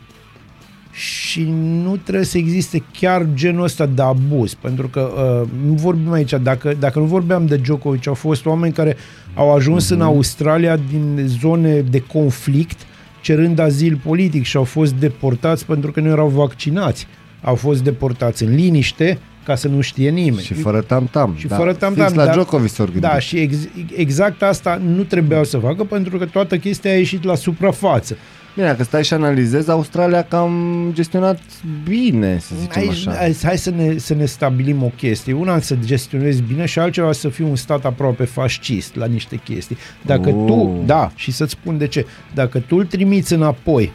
[0.97, 1.47] și
[1.83, 6.33] nu trebuie să existe chiar genul ăsta de abuz, pentru că uh, nu vorbim aici,
[6.41, 8.97] dacă, dacă nu vorbeam de Djokovic, au fost oameni care
[9.33, 9.95] au ajuns uh-huh.
[9.95, 12.79] în Australia din zone de conflict
[13.21, 17.07] cerând azil politic și au fost deportați pentru că nu erau vaccinați.
[17.41, 20.41] Au fost deportați în liniște ca să nu știe nimeni.
[20.41, 21.33] Și fără tam-tam.
[21.37, 21.55] Și da.
[21.55, 22.05] fără tam-tam.
[22.05, 23.03] Fix la dar- Djokovic s-au gândit.
[23.03, 23.55] Da, și ex,
[23.95, 28.17] exact asta nu trebuiau să facă pentru că toată chestia a ieșit la suprafață.
[28.57, 31.39] Bine, dacă stai și analizezi, Australia cam gestionat
[31.83, 33.13] bine, să zicem Hai, așa.
[33.15, 35.33] hai, hai să, ne, să ne stabilim o chestie.
[35.33, 39.77] Una să gestionezi bine și altceva să fii un stat aproape fascist la niște chestii.
[40.05, 40.45] Dacă Oh.
[40.47, 43.91] tu, da, și să-ți spun de ce, dacă tu îl trimiți înapoi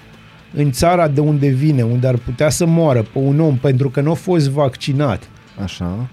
[0.54, 4.00] în țara de unde vine, unde ar putea să moară pe un om pentru că
[4.00, 5.28] nu a fost vaccinat,
[5.62, 6.08] Așa.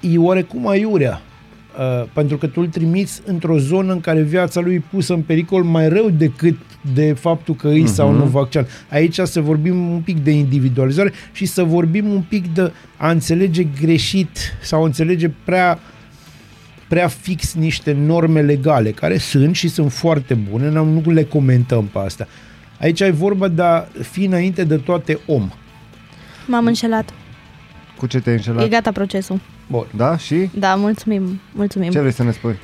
[0.00, 1.20] e oarecum aiurea.
[1.78, 5.20] Uh, pentru că tu îl trimiți într-o zonă în care viața lui e pusă în
[5.20, 6.56] pericol mai rău decât
[6.94, 7.92] de faptul că îi uh-huh.
[7.92, 8.68] sau nu vaccinat.
[8.90, 13.66] Aici să vorbim un pic de individualizare și să vorbim un pic de a înțelege
[13.80, 15.78] greșit sau a înțelege prea
[16.88, 21.84] prea fix niște norme legale, care sunt și sunt foarte bune, n-am- nu le comentăm
[21.84, 22.28] pe asta.
[22.80, 25.50] Aici e vorba de a fi înainte de toate om.
[26.46, 27.12] M-am înșelat.
[27.98, 28.64] Cu ce te-ai înșelat?
[28.64, 29.40] E gata procesul.
[29.66, 29.86] Bun.
[29.96, 30.16] Da?
[30.16, 30.50] Și?
[30.54, 31.40] Da, mulțumim.
[31.52, 31.90] Mulțumim.
[31.90, 32.56] Ce vrei să ne spui?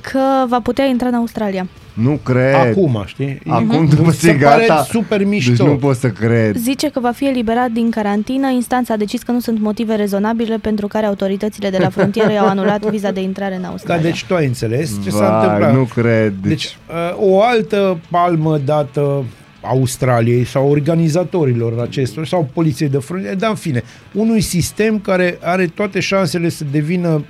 [0.00, 0.18] Că
[0.48, 1.66] va putea intra în Australia.
[1.92, 2.54] Nu cred.
[2.54, 3.38] Acum, știi?
[3.48, 4.82] Acum după ce Se e pare gata.
[4.82, 5.50] super mișto.
[5.64, 6.56] Deci nu pot să cred.
[6.56, 8.48] Zice că va fi eliberat din carantină.
[8.50, 12.46] Instanța a decis că nu sunt motive rezonabile pentru care autoritățile de la frontieră i-au
[12.46, 14.02] anulat viza de intrare în Da, Australia.
[14.02, 15.74] deci tu ai înțeles ce s-a Vai, întâmplat.
[15.74, 16.34] nu cred.
[16.42, 16.76] Deci, Deci,
[17.20, 19.24] uh, o altă palmă dată
[19.62, 23.82] Australiei sau organizatorilor acestor sau poliției de frontieră, dar în fine,
[24.12, 27.24] unui sistem care are toate șansele să devină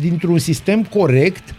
[0.00, 1.54] dintr-un sistem corect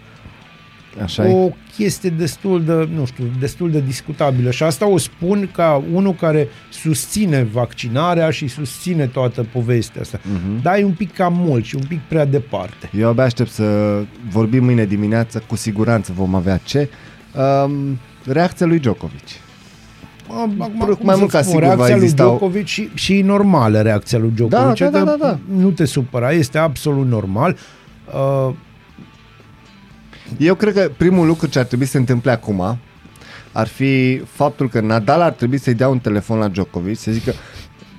[1.03, 1.33] așa e.
[1.33, 6.13] o chestie destul de, nu știu, destul de discutabilă și asta o spun ca unul
[6.13, 10.19] care susține vaccinarea și susține toată povestea asta.
[10.23, 10.61] Mhm.
[10.61, 12.89] Dar e un pic cam mult și un pic prea departe.
[12.97, 13.99] Eu abia aștept să
[14.29, 16.89] vorbim mâine dimineață, cu siguranță vom avea ce.
[17.65, 19.27] Um, reacția lui Djokovic.
[20.29, 22.89] Acum, Mai cum să mult ca spun, sigur va reacția lui exista o- Djokovic și,
[22.93, 24.57] și normală reacția lui Djokovic.
[24.57, 25.39] Da, da, da, adică da, da.
[25.57, 27.57] Nu te supăra, este absolut normal.
[28.47, 28.53] Uh,
[30.37, 32.77] Eu cred că primul lucru ce ar trebui să se întâmple acum
[33.51, 37.33] ar fi faptul că Nadal ar trebui să-i dea un telefon la Djokovic, să zică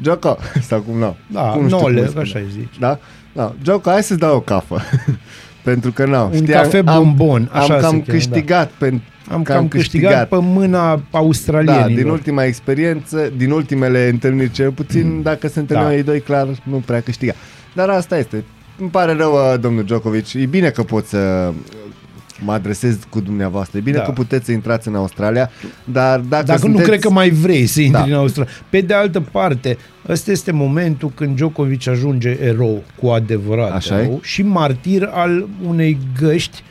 [0.01, 0.37] Djoko,
[0.69, 1.17] sau cum nu.
[1.27, 2.23] da, cum nu știu cum nole, îi spune.
[2.25, 2.79] așa îi zici.
[2.79, 2.99] Da?
[3.33, 3.55] Da.
[3.63, 4.81] Djoko, hai să-ți dau o cafă.
[5.67, 6.31] Pentru că nu.
[6.35, 8.71] Un cafe bombon, așa am se cam cheamă, câștigat.
[8.79, 9.01] Pen,
[9.31, 11.91] Am cam, câștigat, pe mâna Da, australienilor.
[12.03, 15.97] din ultima experiență, din ultimele întâlniri cel puțin, dacă se întâlneau Da.
[15.97, 17.33] ei doi, clar, nu prea câștiga.
[17.73, 18.45] Dar asta este.
[18.79, 20.33] Îmi pare rău, uh, domnul Djokovic.
[20.35, 21.53] E bine că pot să
[22.45, 23.79] mă adresez cu dumneavoastră.
[23.79, 24.03] E bine Da.
[24.03, 25.51] că puteți să intrați în Australia,
[25.85, 26.81] dar dacă, Dacă sunteți...
[26.83, 28.07] nu cred că mai vrei să intri Da.
[28.07, 28.51] în Australia.
[28.71, 29.79] Pe de altă parte,
[30.09, 34.03] ăsta este momentul când Djokovic ajunge erou, cu adevărat Așa e?
[34.03, 36.63] erou, și martir al unei găști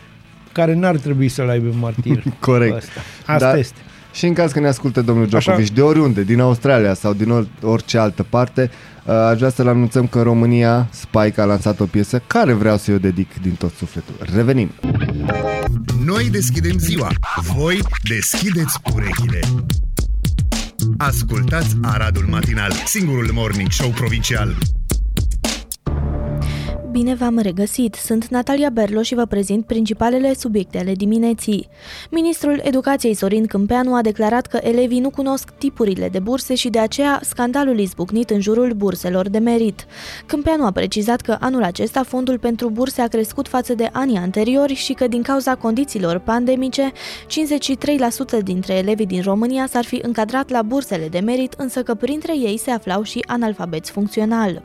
[0.52, 2.24] care n-ar trebui să-l aibă martir.
[2.40, 2.76] Corect.
[2.76, 3.02] Ăsta.
[3.26, 3.58] Asta Da.
[3.58, 3.80] este.
[4.16, 5.38] Și în caz că ne ascultă domnul Așa.
[5.40, 8.72] Djokovic de oriunde, din Australia sau din or- orice altă parte,
[9.06, 12.78] uh, aș vrea să-l anunțăm că în România Spike a lansat o piesă care vreau
[12.78, 14.16] să-i o dedic din tot sufletul.
[14.36, 14.72] Revenim!
[16.06, 17.10] Noi deschidem ziua,
[17.56, 19.40] voi deschideți urechile.
[20.98, 24.56] Ascultați Aradul Matinal, singurul morning show provincial.
[26.96, 27.96] Bine v-am regăsit!
[27.96, 31.68] Sunt Natalia Berlo și vă prezint principalele subiecte ale dimineții.
[32.10, 36.80] Ministrul Educației Sorin Câmpeanu a declarat că elevii nu cunosc tipurile de burse și de
[36.80, 39.86] aceea scandalul izbucnit în jurul burselor de merit.
[40.26, 44.74] Câmpeanu a precizat că anul acesta fondul pentru burse a crescut față de anii anteriori
[44.74, 46.92] și că din cauza condițiilor pandemice,
[48.40, 52.38] 53% dintre elevii din România s-ar fi încadrat la bursele de merit, însă că printre
[52.38, 54.62] ei se aflau și analfabeți funcțional.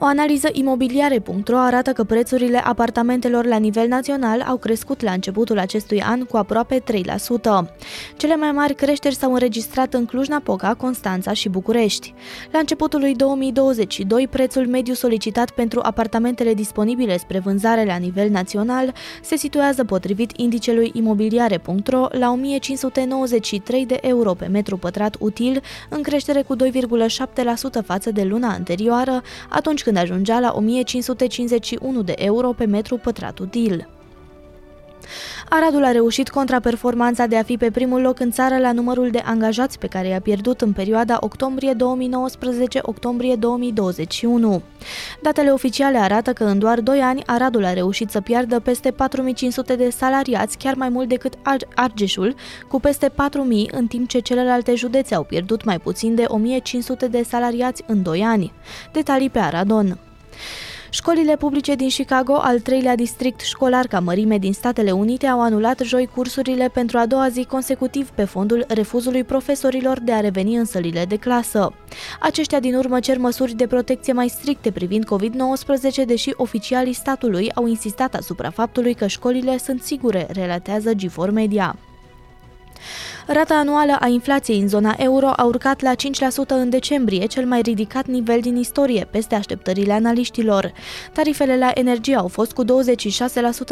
[0.00, 6.02] O analiză imobiliare.ro arată că prețurile apartamentelor la nivel național au crescut la începutul acestui
[6.02, 6.84] an cu aproape 3%.
[8.16, 12.14] Cele mai mari creșteri s-au înregistrat în Cluj-Napoca, Constanța și București.
[12.52, 18.94] La începutul lui 2022, prețul mediu solicitat pentru apartamentele disponibile spre vânzare la nivel național
[19.22, 26.42] se situează potrivit indicelui imobiliare.ro la 1593 de euro pe metru pătrat util, în creștere
[26.42, 32.96] cu 2,7% față de luna anterioară, atunci când ajungea la 1551 de euro pe metru
[32.96, 33.88] pătrat util.
[35.50, 39.22] Aradul a reușit contraperformanța de a fi pe primul loc în țară la numărul de
[39.24, 44.62] angajați pe care i-a pierdut în perioada octombrie 2019-octombrie 2021.
[45.22, 49.76] Datele oficiale arată că în doar 2 ani Aradul a reușit să piardă peste 4500
[49.76, 51.34] de salariați, chiar mai mult decât
[51.74, 52.34] Argeșul,
[52.68, 57.22] cu peste 4000, în timp ce celelalte județe au pierdut mai puțin de 1500 de
[57.22, 58.52] salariați în 2 ani.
[58.92, 59.98] Detalii pe Aradon.
[60.90, 65.80] Școlile publice din Chicago, al treilea district școlar ca mărime din Statele Unite, au anulat
[65.80, 70.64] joi cursurile pentru a doua zi consecutiv pe fondul refuzului profesorilor de a reveni în
[70.64, 71.72] sălile de clasă.
[72.20, 77.66] Aceștia din urmă cer măsuri de protecție mai stricte privind COVID-19, deși oficialii statului au
[77.66, 81.76] insistat asupra faptului că școlile sunt sigure, relatează G4 Media.
[83.30, 87.60] Rata anuală a inflației în zona euro a urcat la 5% în decembrie, cel mai
[87.60, 90.72] ridicat nivel din istorie, peste așteptările analiștilor.
[91.12, 92.68] Tarifele la energie au fost cu 26%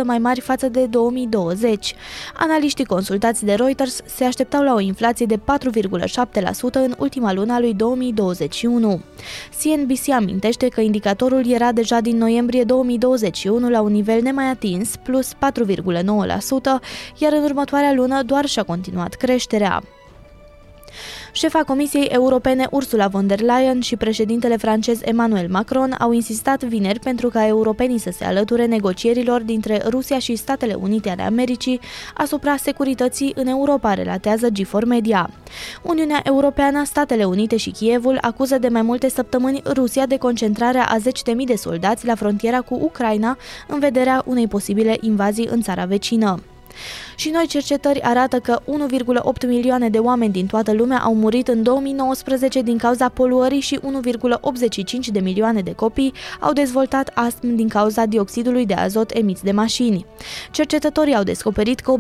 [0.05, 1.95] mai mari față de 2020.
[2.35, 5.41] Analiștii consultați de Reuters se așteptau la o inflație de 4,7%
[6.73, 9.01] în ultima lună a lui 2021.
[9.63, 15.33] CNBC amintește că indicatorul era deja din noiembrie 2021 la un nivel nemai atins, plus
[15.33, 15.39] 4,9%,
[17.19, 19.83] iar în următoarea lună doar și-a continuat creșterea creșterea.
[21.33, 26.99] Șefa Comisiei Europene Ursula von der Leyen și președintele francez Emmanuel Macron au insistat vineri
[26.99, 31.81] pentru ca europenii să se alăture negocierilor dintre Rusia și Statele Unite ale Americii
[32.15, 35.31] asupra securității în Europa, relatează G4 Media.
[35.83, 40.97] Uniunea Europeană, Statele Unite și Kievul acuză de mai multe săptămâni Rusia de concentrarea a
[40.99, 43.37] 10.000 de soldați la frontiera cu Ucraina
[43.67, 46.41] în vederea unei posibile invazii în țara vecină.
[47.17, 51.63] Și noi cercetări arată că 1,8 milioane de oameni din toată lumea au murit în
[51.63, 58.05] 2019 din cauza poluării și 1,85 de milioane de copii au dezvoltat astm din cauza
[58.05, 60.07] dioxidului de azot emis de mașini.
[60.51, 61.95] Cercetătorii au descoperit că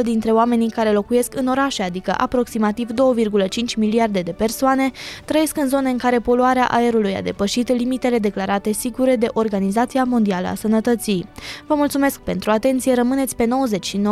[0.00, 4.90] 86% dintre oamenii care locuiesc în orașe, adică aproximativ 2,5 miliarde de persoane,
[5.24, 10.48] trăiesc în zone în care poluarea aerului a depășit limitele declarate sigure de Organizația Mondială
[10.48, 11.26] a Sănătății.
[11.66, 14.11] Vă mulțumesc pentru atenție, rămâneți pe 99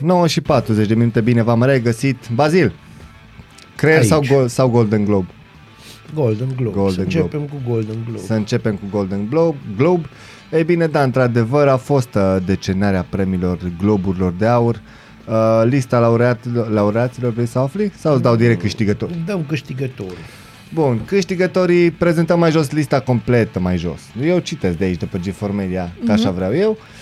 [0.00, 2.16] 9 și 40 de minute, bine v-am regăsit.
[2.34, 2.72] Bazil,
[3.76, 5.28] creier sau, gol, sau Golden Globe?
[6.14, 6.76] Golden Globe.
[6.76, 7.64] Golden Să începem Globe.
[7.64, 8.22] cu Golden Globe.
[8.26, 9.56] Să începem cu Golden Globe.
[9.76, 10.08] Globe.
[10.52, 14.80] Ei bine, da, într-adevăr a fost uh, decenarea premiilor Globurilor de Aur.
[15.28, 17.92] Uh, lista laureat, laureaților vrei să afli?
[17.96, 19.10] Sau îți dau direct câștigător?
[19.26, 20.16] Dăm câștigătorul.
[20.74, 24.00] Bun, câștigătorii prezentăm mai jos lista completă mai jos.
[24.22, 26.14] Eu citesc de aici, de pe G4 Media, că mm-hmm.
[26.14, 26.70] așa vreau eu.
[26.70, 26.99] Uh, Uh,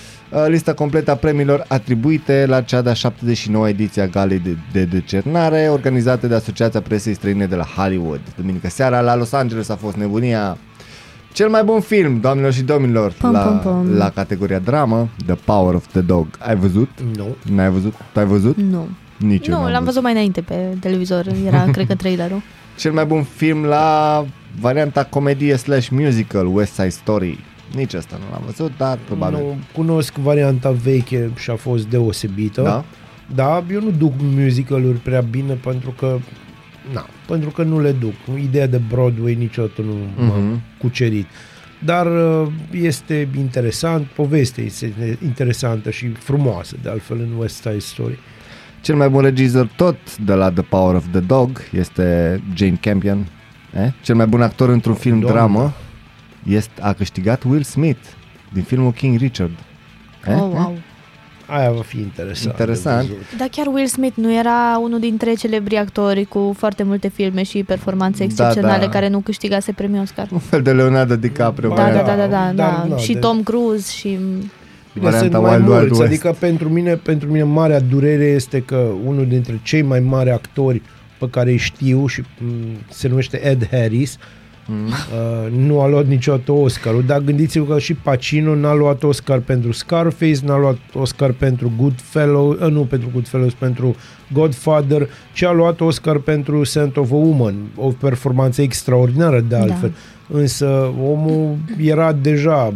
[0.49, 5.69] lista completă a premiilor atribuite la cea de-a 79 ediție a galei de, de decernare
[5.71, 8.21] organizată de Asociația Presei Străine de la Hollywood.
[8.37, 10.57] Duminică seara la Los Angeles a fost nebunia
[11.33, 13.97] cel mai bun film, doamnelor și domnilor, pum, la, pum, pum.
[13.97, 16.27] la categoria dramă, The Power of the Dog.
[16.39, 16.89] Ai văzut?
[17.17, 17.37] Nu.
[17.55, 17.95] N-ai văzut?
[18.13, 18.57] Tu ai văzut?
[18.57, 18.89] Nu.
[19.17, 19.85] Nici Nu, l-am văzut.
[19.85, 22.43] văzut mai înainte pe televizor, era, cred că, trailerul.
[22.77, 24.25] Cel mai bun film la
[24.61, 27.39] varianta comedie slash musical, West Side Story.
[27.75, 29.39] Nici asta nu l-am văzut, dar probabil.
[29.39, 32.63] Nu, cunosc varianta veche și a fost deosebită.
[32.63, 32.85] Da?
[33.35, 36.19] Da, eu nu duc musicaluri prea bine pentru că
[36.93, 38.15] na, pentru că nu le duc.
[38.43, 40.29] Ideea de Broadway niciodată nu uh-huh.
[40.29, 40.61] m-a mhm.
[40.79, 41.27] cucerit.
[41.85, 48.19] Dar uh, este interesant, povestea este interesantă și frumoasă, de altfel, în West Side Story.
[48.81, 53.27] Cel mai bun regizor tot de la The Power of the Dog este Jane Campion.
[53.73, 53.93] Eh?
[54.03, 55.39] Cel mai bun actor într-un film Doamne.
[55.39, 55.75] dramă
[56.49, 58.01] este, a câștigat Will Smith
[58.53, 59.59] din filmul King Richard.
[60.27, 60.35] Eh?
[60.35, 60.79] Oh, wow.
[61.47, 62.59] Aia va fi interesant.
[62.59, 63.09] Interesant.
[63.39, 67.63] Dar chiar Will Smith nu era unul dintre celebri actori cu foarte multe filme și
[67.63, 68.91] performanțe excepționale da, da.
[68.91, 70.29] care nu câștigase premiul Oscar.
[70.33, 71.75] Un fel de Leonardo DiCaprio.
[71.75, 72.97] Da, da, da, da, da, da, da.
[72.97, 73.19] și de...
[73.19, 74.19] Tom Cruise și
[74.99, 78.89] Bine, sunt mai Wild mulți, Wild adică pentru mine, pentru mine marea durere este că
[79.05, 80.83] unul dintre cei mai mari actori
[81.19, 84.19] pe care îi știu și m- se numește Ed Harris,
[84.71, 84.87] Mm.
[84.87, 89.73] Uh, nu a luat niciodată Oscarul, dar gândiți-vă că și Pacino n-a luat Oscar pentru
[89.73, 93.97] Scarface, n-a luat Oscar pentru Goodfellows, uh, nu pentru Goodfellows, pentru
[94.33, 99.93] Godfather, ci a luat Oscar pentru Scent of a Woman, o performanță extraordinară de altfel.
[100.29, 100.39] Da.
[100.39, 102.73] Însă omul era deja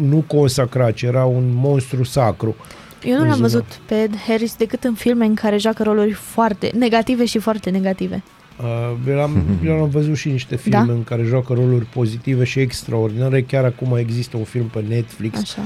[0.00, 2.56] nu consacrat, ci era un monstru sacru.
[3.02, 6.70] Eu nu l-am văzut pe Ed Harris decât în filme în care joacă roluri foarte
[6.74, 8.22] negative și foarte negative.
[8.62, 10.92] Uh, eu, am, eu am văzut și niște filme da?
[10.92, 13.42] în care joacă roluri pozitive și extraordinare.
[13.42, 15.62] Chiar acum există un film pe Netflix Așa.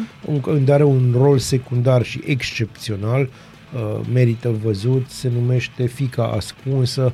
[0.47, 3.29] unde are un rol secundar și excepțional.
[3.75, 5.05] Uh, merită văzut.
[5.09, 7.13] Se numește Fica Ascunsă.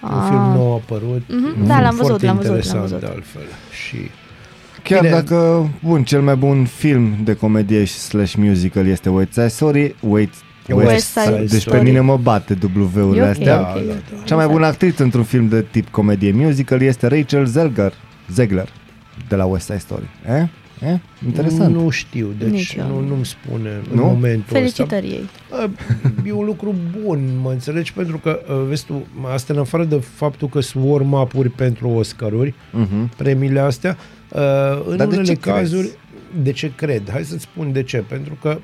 [0.00, 0.10] Ah.
[0.12, 1.22] Un film nou apărut.
[1.22, 1.66] Mm-hmm.
[1.66, 3.00] Da, l-am văzut, l-am văzut, l-am văzut.
[3.00, 3.42] de altfel.
[3.86, 3.96] Și
[4.88, 5.12] Chiar Bine.
[5.12, 9.94] dacă, bun, cel mai bun film de comedie și slash musical este West Side Story,
[10.00, 10.34] Wait,
[10.74, 11.78] West, West Side Deci Story.
[11.78, 13.60] pe mine mă bate W-urile okay, astea.
[13.60, 14.22] Okay, okay.
[14.24, 17.92] Cea mai bună actriță într-un film de tip comedie musical este Rachel Zegler,
[18.32, 18.68] Zegler
[19.28, 20.08] de la West Side Story.
[20.28, 20.42] Eh?
[20.80, 20.98] Eh?
[21.26, 21.74] Interesant.
[21.74, 24.02] Nu știu, deci Nici nu, nu-mi spune nu?
[24.02, 25.62] în momentul Felicitări ăsta.
[25.62, 25.70] ei.
[26.26, 30.48] E un lucru bun, mă înțelegi, pentru că, vezi tu, asta în afară de faptul
[30.48, 33.16] că sunt warm-up-uri pentru Oscaruri, uh-huh.
[33.16, 33.96] premiile astea,
[34.84, 35.96] în Dar unele de cazuri, crezi?
[36.42, 37.10] de ce cred?
[37.10, 37.96] Hai să-ți spun de ce.
[37.96, 38.58] Pentru că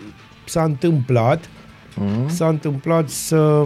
[0.44, 1.48] s-a întâmplat,
[1.92, 2.26] uh-huh.
[2.26, 3.64] s-a întâmplat să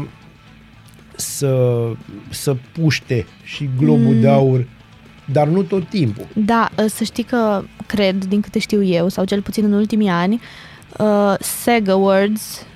[1.16, 1.82] să,
[2.30, 4.20] să puște și globul mm.
[4.20, 4.66] de aur
[5.32, 6.26] dar nu tot timpul.
[6.34, 10.08] Da, ă, să știi că cred, din câte știu eu, sau cel puțin în ultimii
[10.08, 10.40] ani,
[10.98, 12.66] uh, SAG Awards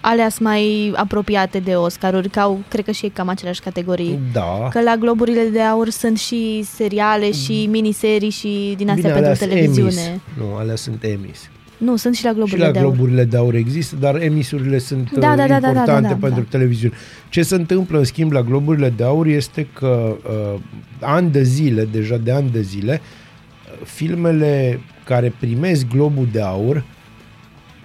[0.00, 4.18] alea sunt mai apropiate de Oscaruri, că au, cred că și ei cam aceleași categorii.
[4.32, 4.68] Da.
[4.70, 9.46] Că la Globurile de Aur sunt și seriale și miniserii și din astea Bine, pentru
[9.46, 10.00] televiziune.
[10.00, 10.20] Emmys.
[10.38, 11.50] Nu, alea sunt Emmys.
[11.80, 12.92] Nu, sunt și la Globurile și la de Aur.
[12.92, 16.40] Globurile de Aur există, dar emisurile sunt da, da, da, importante da, da, da, pentru
[16.40, 16.46] da.
[16.50, 16.94] televiziune.
[17.28, 20.16] Ce se întâmplă, în schimb, la Globurile de Aur este că
[20.54, 20.60] uh,
[21.00, 26.84] ani de zile, deja de ani de zile, uh, filmele care primesc Globul de Aur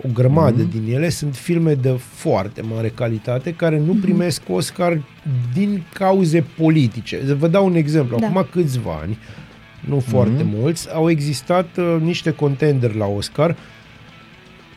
[0.04, 0.72] o grămadă mm-hmm.
[0.72, 4.02] din ele sunt filme de foarte mare calitate care nu mm-hmm.
[4.02, 5.02] primesc Oscar
[5.54, 7.18] din cauze politice.
[7.38, 8.18] Vă dau un exemplu.
[8.20, 8.28] Da.
[8.28, 9.18] Acum câțiva ani,
[9.80, 10.08] nu mm-hmm.
[10.08, 13.56] foarte mulți, au existat uh, niște contenderi la Oscar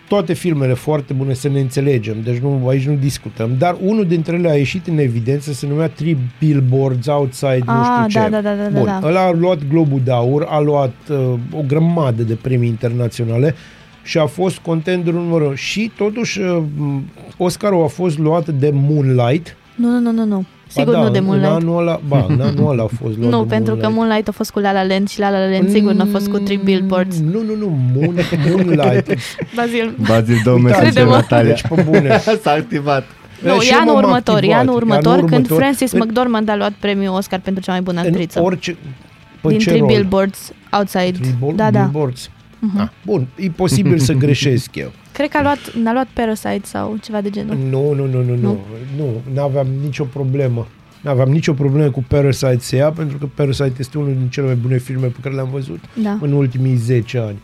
[0.09, 4.37] toate filmele foarte bune, să ne înțelegem, deci nu, aici nu discutăm, dar unul dintre
[4.37, 8.29] ele a ieșit în evidență, se numea Three Billboards Outside, ah, nu știu ce.
[8.29, 9.01] Da, da, da, da, Bun, da.
[9.03, 11.17] ăla a luat Globul de Aur, a luat uh,
[11.53, 13.55] o grămadă de premii internaționale
[14.03, 16.63] și a fost contenderul numărul și totuși uh,
[17.37, 19.57] Oscarul a fost luat de Moonlight.
[19.75, 20.45] Nu, nu, nu, nu, nu.
[20.69, 21.51] Sigur ba da, nu de Moonlight.
[21.51, 23.81] În anul ăla, ba, în anul ăla a fost luat Nu, de pentru Moonlight.
[23.83, 26.07] că Moonlight a fost cu La La Land și La La Land sigur nu a
[26.11, 27.19] fost cu Three Billboards.
[27.19, 28.15] Nu, nu, nu, Moon,
[28.49, 29.15] Moonlight.
[29.55, 29.95] Bazil.
[30.07, 31.11] Bazil, două mesaje, Crede-mă.
[31.11, 31.51] Natalia.
[31.53, 32.19] Deci, pe bune.
[32.43, 33.05] S-a activat.
[33.43, 34.59] Nu, Și e eu anul m-am următor, e activat.
[34.61, 35.57] anul următor când următor.
[35.57, 38.39] Frances În- McDormand a luat premiul Oscar pentru cea mai bună actriță.
[38.39, 38.77] În orice...
[39.41, 39.89] Pe din ce Three rol?
[39.89, 41.11] Billboards Outside.
[41.21, 41.81] Three bol- da, da.
[41.81, 42.31] Billboards.
[42.77, 44.91] Ah, bun, e posibil să greșesc eu.
[45.19, 47.57] Cred că a luat, n-a luat Parasite sau ceva de genul.
[47.71, 48.59] Nu, nu, nu, nu, nu.
[48.97, 50.67] Nu, n-aveam nicio problemă.
[51.03, 54.55] N-aveam nicio problemă cu Parasite să ia, pentru că Parasite este unul din cele mai
[54.55, 56.19] bune filme pe care le-am văzut Da.
[56.21, 57.39] în ultimii 10 ani.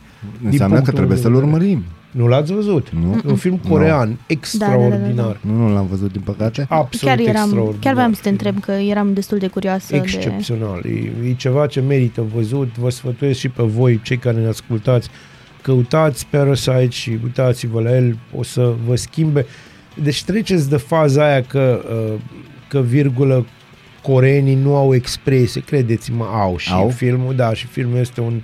[0.45, 1.53] Înseamnă că punctul trebuie meu să-l de vedere.
[1.57, 1.85] urmărim.
[2.11, 2.91] Nu l-ați văzut?
[2.91, 3.14] Nu.
[3.14, 3.68] E un film Nu.
[3.70, 5.01] corean, extraordinar.
[5.14, 6.66] Da, da, da, Nu, nu l-am văzut, din păcate.
[6.68, 7.79] Absolut Chiar eram, extraordinar.
[7.81, 8.35] chiar voiam să te film.
[8.45, 9.97] întreb că eram destul de curioasă de...
[9.97, 10.83] Excepțional.
[10.87, 12.77] E, e ceva ce merită văzut.
[12.79, 15.09] Vă sfătuiesc și pe voi, cei care ne ascultați,
[15.65, 19.47] căutați Parasite și uitați-vă la el, o să vă schimbe.
[20.03, 22.21] Deci treceți de faza aia că, uh,
[22.69, 23.47] că virgulă,
[24.03, 25.61] coreenii nu au expresie.
[25.61, 26.89] Credeți-mă, au și Au?
[26.89, 28.35] filmul, da, și filmul este un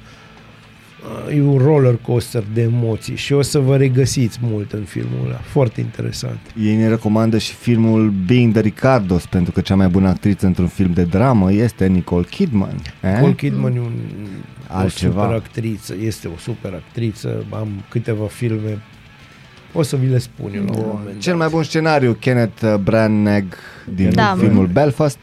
[1.29, 5.27] uh, e un roller coaster de emoții și o să vă regăsiți mult în filmul
[5.27, 5.41] ăla.
[5.43, 6.39] Foarte interesant.
[6.63, 10.69] Ei ne recomandă și filmul Being the Ricardos, pentru că cea mai bună actriță într-un
[10.69, 12.83] film de dramă este Nicole Kidman.
[13.01, 13.11] Eh?
[13.15, 13.93] Nicole Kidman e un,
[14.73, 15.21] Altceva.
[15.21, 18.79] o super actriță, este o super actriță, am câteva filme,
[19.73, 21.41] o să vi le spun eu la un moment Cel dat.
[21.41, 23.55] mai bun scenariu, Kenneth Branagh
[23.95, 24.37] din Da.
[24.39, 25.19] filmul Belfast.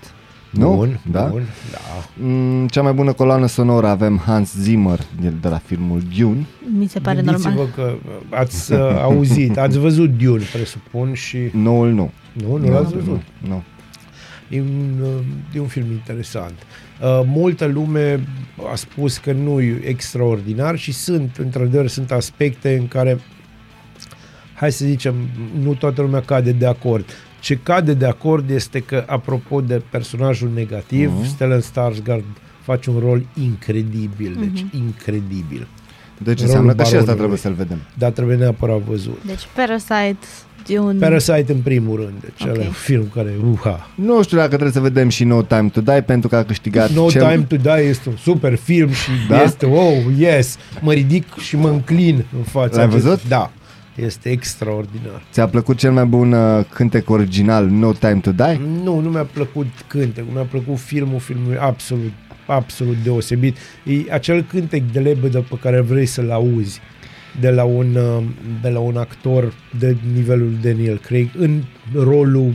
[0.50, 0.74] Nu?
[0.76, 1.24] Bun, da?
[1.24, 1.78] bun, da.
[2.26, 6.46] Mm, Cea mai bună coloană sonoră avem Hans Zimmer de de la filmul Dune.
[6.78, 7.70] Mi se pare Gândiți-vă normal.
[7.76, 7.96] că
[8.30, 12.12] ați uh, auzit, ați văzut Dune, presupun, și Noul nu.
[12.34, 13.22] nu, nu l-ați văzut.
[13.40, 13.48] Nu.
[13.48, 13.64] nu.
[14.50, 15.10] E un, uh,
[15.56, 16.54] e un film interesant.
[16.60, 16.66] Uh,
[17.26, 18.28] multă lume
[18.72, 23.20] a spus că nu e extraordinar și sunt, într-adevăr, sunt aspecte în care,
[24.54, 25.16] hai să zicem,
[25.62, 27.06] nu toată lumea cade de acord.
[27.40, 31.24] Ce cade de acord este că, apropo de personajul negativ, Mhm.
[31.24, 31.28] uh-huh.
[31.28, 32.24] Stellan Skarsgård
[32.62, 34.78] face un rol incredibil, deci Mhm.
[34.78, 35.68] incredibil.
[36.18, 37.16] Deci Rolul înseamnă că și asta baronului.
[37.18, 37.78] trebuie să-l vedem.
[37.98, 39.20] Dar trebuie neapărat văzut.
[39.26, 40.18] Deci Parasite
[40.68, 40.98] e un...
[41.00, 42.50] Parasite în primul rând, deci Ok.
[42.50, 42.66] okay.
[42.66, 43.90] un film care, uha.
[43.96, 46.90] Nu știu dacă trebuie să vedem și No Time to Die pentru că a câștigat
[46.90, 47.22] No cel...
[47.30, 49.36] Time to Die este un super film și Da?
[49.36, 49.44] da?
[49.44, 53.28] este, oh, yes, mă ridic și mă înclin în fața L-ai acestui- văzut?
[53.28, 53.52] Da,
[53.96, 55.24] este extraordinar.
[55.32, 58.60] Ți-a plăcut cel mai bun uh, cântec original No Time to Die?
[58.84, 62.12] Nu, nu mi-a plăcut cântecul, mi-a plăcut filmul, filmul e absolut,
[62.46, 63.58] absolut deosebit.
[63.84, 66.80] E acel cântec de lebădă pe care vrei să-l auzi
[67.40, 68.24] de la un, uh,
[68.62, 71.62] de la un actor de nivelul Daniel Craig în
[71.96, 72.54] rolul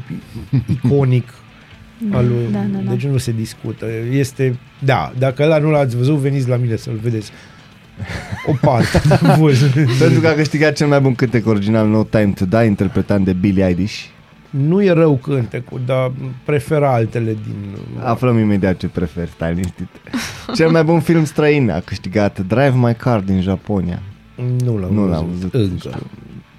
[0.67, 1.35] iconic
[2.11, 2.53] al lui.
[2.53, 2.91] da, da, da.
[2.91, 3.87] Deci nu se discută.
[4.11, 7.31] Este, da, dacă ăla nu l-ați văzut, veniți la mine să-l vedeți.
[8.47, 9.01] O parte.
[9.39, 9.55] Voi.
[9.99, 13.33] Pentru că a câștigat cel mai bun cântec original No Time to Die, interpretat de
[13.33, 14.05] Billie Eilish.
[14.51, 16.13] nu e rău cântecul, dar
[16.45, 17.77] prefer altele din...
[18.03, 19.89] Aflăm imediat ce preferi, stai liniștit.
[20.55, 24.03] Cel mai bun film străin a câștigat Drive My Car din Japonia.
[24.65, 25.11] Nu l-am, Nu văzut.
[25.11, 25.55] l-am văzut.
[25.55, 25.99] Încă.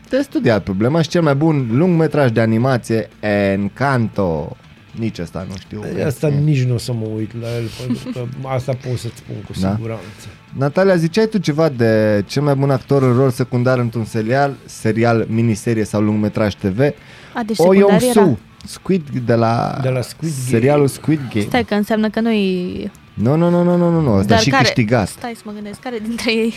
[0.10, 4.58] Te studiat problema și cel mai bun lungmetraj de animație Encanto.
[5.00, 5.82] Nici asta nu știu.
[6.06, 9.36] Asta nici nu o să mă uit la el, pentru că asta pot să-ți spun
[9.46, 9.72] cu Da?
[9.74, 10.28] siguranță.
[10.58, 15.26] Natalia, ziceai tu ceva de cel mai bun actor în rol secundar într-un serial, serial,
[15.30, 16.80] miniserie sau lungmetraj TV?
[16.80, 18.12] A, deci O secundar Yong era...
[18.26, 20.50] Su, Squid de la, De la Squid Game.
[20.50, 21.46] serialul Squid Game.
[21.46, 22.92] Stai că înseamnă că noi...
[23.14, 24.64] Nu, nu, nu, nu, nu, nu, nu, ăsta Dar și care...
[24.64, 25.08] câștigat.
[25.08, 26.54] Stai să mă gândesc, care dintre ei?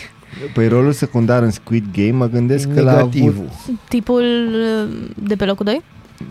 [0.53, 3.13] Păi rolul secundar în Squid Game mă gândesc că l-a avut...
[3.13, 3.49] Negativul.
[3.89, 4.23] Tipul
[4.83, 5.81] uh, de pe locul 2?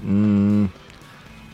[0.06, 0.70] Mm,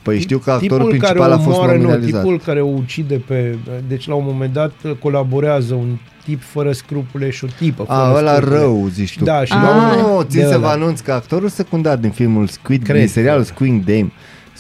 [0.03, 2.21] Păi știu că actorul tipul principal care a fost omoară, nu, nominalizat.
[2.21, 3.57] tipul care o ucide pe...
[3.89, 8.15] Deci la un moment dat colaborează un tip fără scrupule și o tipă fără A,
[8.17, 8.59] ăla scrupule.
[8.59, 9.25] rău, zici tu.
[9.25, 9.97] Da, și nu, Ah.
[10.01, 10.71] nu, nu, țin de să vă ăla.
[10.75, 14.13] anunț că actorul secundar din filmul Squid Cred din serialul că- Squid Game,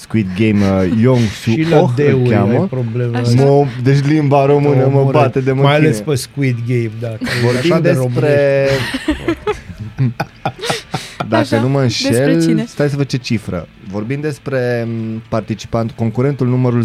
[0.02, 2.66] Squid Game uh, Yong Su și la Oh îl deuri ai cheamă.
[2.70, 3.18] probleme.
[3.18, 3.44] Așa.
[3.44, 5.18] Mă, deci limba română mă Omoră.
[5.18, 7.06] bate de mă Mai ales pe Squid Game, da.
[7.08, 8.66] care e Vorbim așa de despre...
[11.32, 12.64] Dacă Așa, nu mă despre înșel, cine?
[12.68, 13.68] stai să văd ce cifră.
[13.90, 16.84] Vorbim despre m, participant, concurentul numărul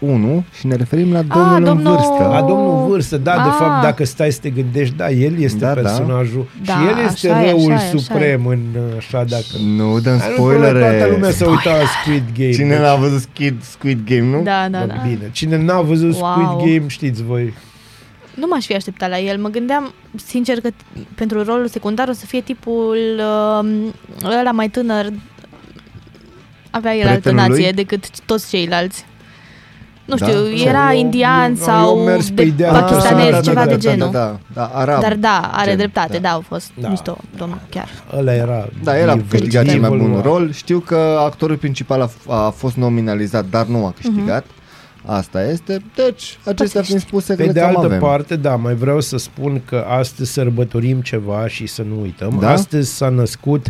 [0.00, 2.28] 001 și ne referim la domnul, în domnul- vârstă.
[2.34, 3.54] A, domnul vârstă, da, de Ah.
[3.58, 5.72] fapt, dacă stai să te gândești, da, el este Da, da.
[5.80, 8.58] personajul Da, și el este așa e, răul așa e, așa suprem în
[8.98, 9.44] așa dacă...
[9.76, 10.96] Nu dăm Ai, nu, probleme, spoilere.
[10.98, 12.50] Toată lumea s-a uitat la Squid Game.
[12.50, 14.42] Cine deci- n-a văzut Squid, Squid Game, nu?
[14.42, 14.94] Da, da, da.
[15.08, 16.30] Bine, cine n-a văzut Wow.
[16.34, 17.54] Squid Game, știți voi.
[18.38, 19.38] Nu m-aș fi așteptat la el.
[19.38, 20.70] Mă gândeam, sincer, că
[21.14, 23.68] pentru rolul secundar o să fie tipul uh,
[24.40, 25.06] ăla mai tânăr.
[26.70, 27.58] Avea el altă Prietenul lui?
[27.58, 29.04] nație decât toți ceilalți.
[30.04, 30.26] Nu Da?
[30.26, 33.30] știu, Nu, era eu- indian eu- sau eu am mers pe de ideea Ah, pakistanez,
[33.30, 34.10] da, ceva da, de da, genul.
[34.10, 35.00] Da, da, da, arab.
[35.00, 36.18] Dar da, are Gen, dreptate, da.
[36.18, 36.88] da, au fost Da.
[36.88, 37.88] mișto, domnul, chiar.
[38.16, 38.68] Ăla era...
[38.82, 40.52] Da, el a nivelul- câștigat cel mai bun nivelul rol.
[40.52, 44.44] Știu că actorul principal a, f- a fost nominalizat, dar nu a câștigat.
[45.10, 45.82] Asta este.
[45.94, 47.98] Deci, acestea fiind spuse, Pe cred de că altă avem.
[47.98, 52.36] parte, da, mai vreau să spun că astăzi sărbătorim ceva și să nu uităm.
[52.40, 52.50] Da?
[52.50, 53.66] Astăzi s-a născut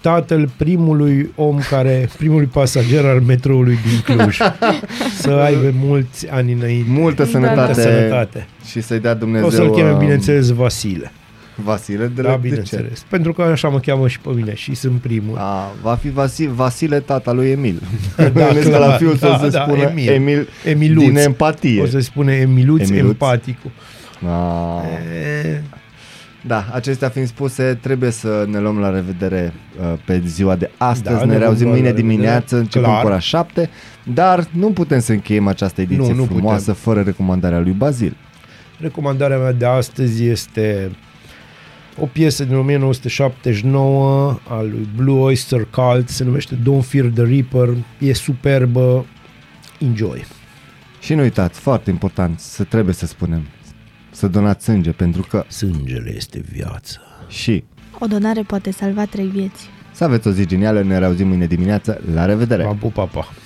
[0.00, 4.36] tatăl primului om care, primului pasager al metroului din Cluj.
[5.20, 6.90] să aibă mulți ani înainte.
[6.90, 8.46] Multă sănătate, Multă sănătate.
[8.70, 11.12] și să-i dea Dumnezeu O să-l cheme, um, bineînțeles, Vasile.
[11.64, 13.04] Vasile de, Da, de bineînțeles.
[13.08, 15.34] Pentru că așa mă cheamă și pe mine și sunt primul.
[15.34, 15.40] ce?
[15.42, 17.82] A, va fi Vasile, Vasile tata lui Emil.
[18.16, 18.88] Da, Gândesc că clar.
[18.88, 20.08] la fiul său Da, se da, spune Emil.
[20.12, 21.04] Emil, Emiluț.
[21.04, 21.82] din empatie.
[21.82, 23.08] O să spune Emiluț, Emiluț.
[23.10, 23.70] empaticul.
[24.28, 24.82] A,
[25.42, 25.62] E,
[26.46, 31.18] da, acestea fiind spuse, trebuie să ne luăm la revedere uh, pe ziua de astăzi.
[31.18, 32.14] Da, ne ne reauzim vom lua mâine la revedere.
[32.16, 33.00] dimineață, începem Clar.
[33.02, 33.70] cu ora 7,
[34.02, 38.16] dar nu putem să încheiem această ediție Nu, nu frumoasă fără recomandarea lui Bazil.
[38.80, 40.90] Recomandarea mea de astăzi este
[42.00, 47.76] o piesă din 1979 a lui Blue Oyster Cult, se numește Don't Fear the Reaper,
[47.98, 49.06] e superbă,
[49.78, 50.24] enjoy.
[51.00, 53.42] Și nu uitați, foarte important, să trebuie să spunem,
[54.10, 57.00] să donați sânge, pentru că Sângele este viață.
[57.28, 57.64] și
[57.98, 59.68] O donare poate salva trei vieți.
[59.92, 62.62] să aveți o zi genială, ne reauzim mâine dimineață, la revedere!
[62.64, 63.28] V-am pupat, pa!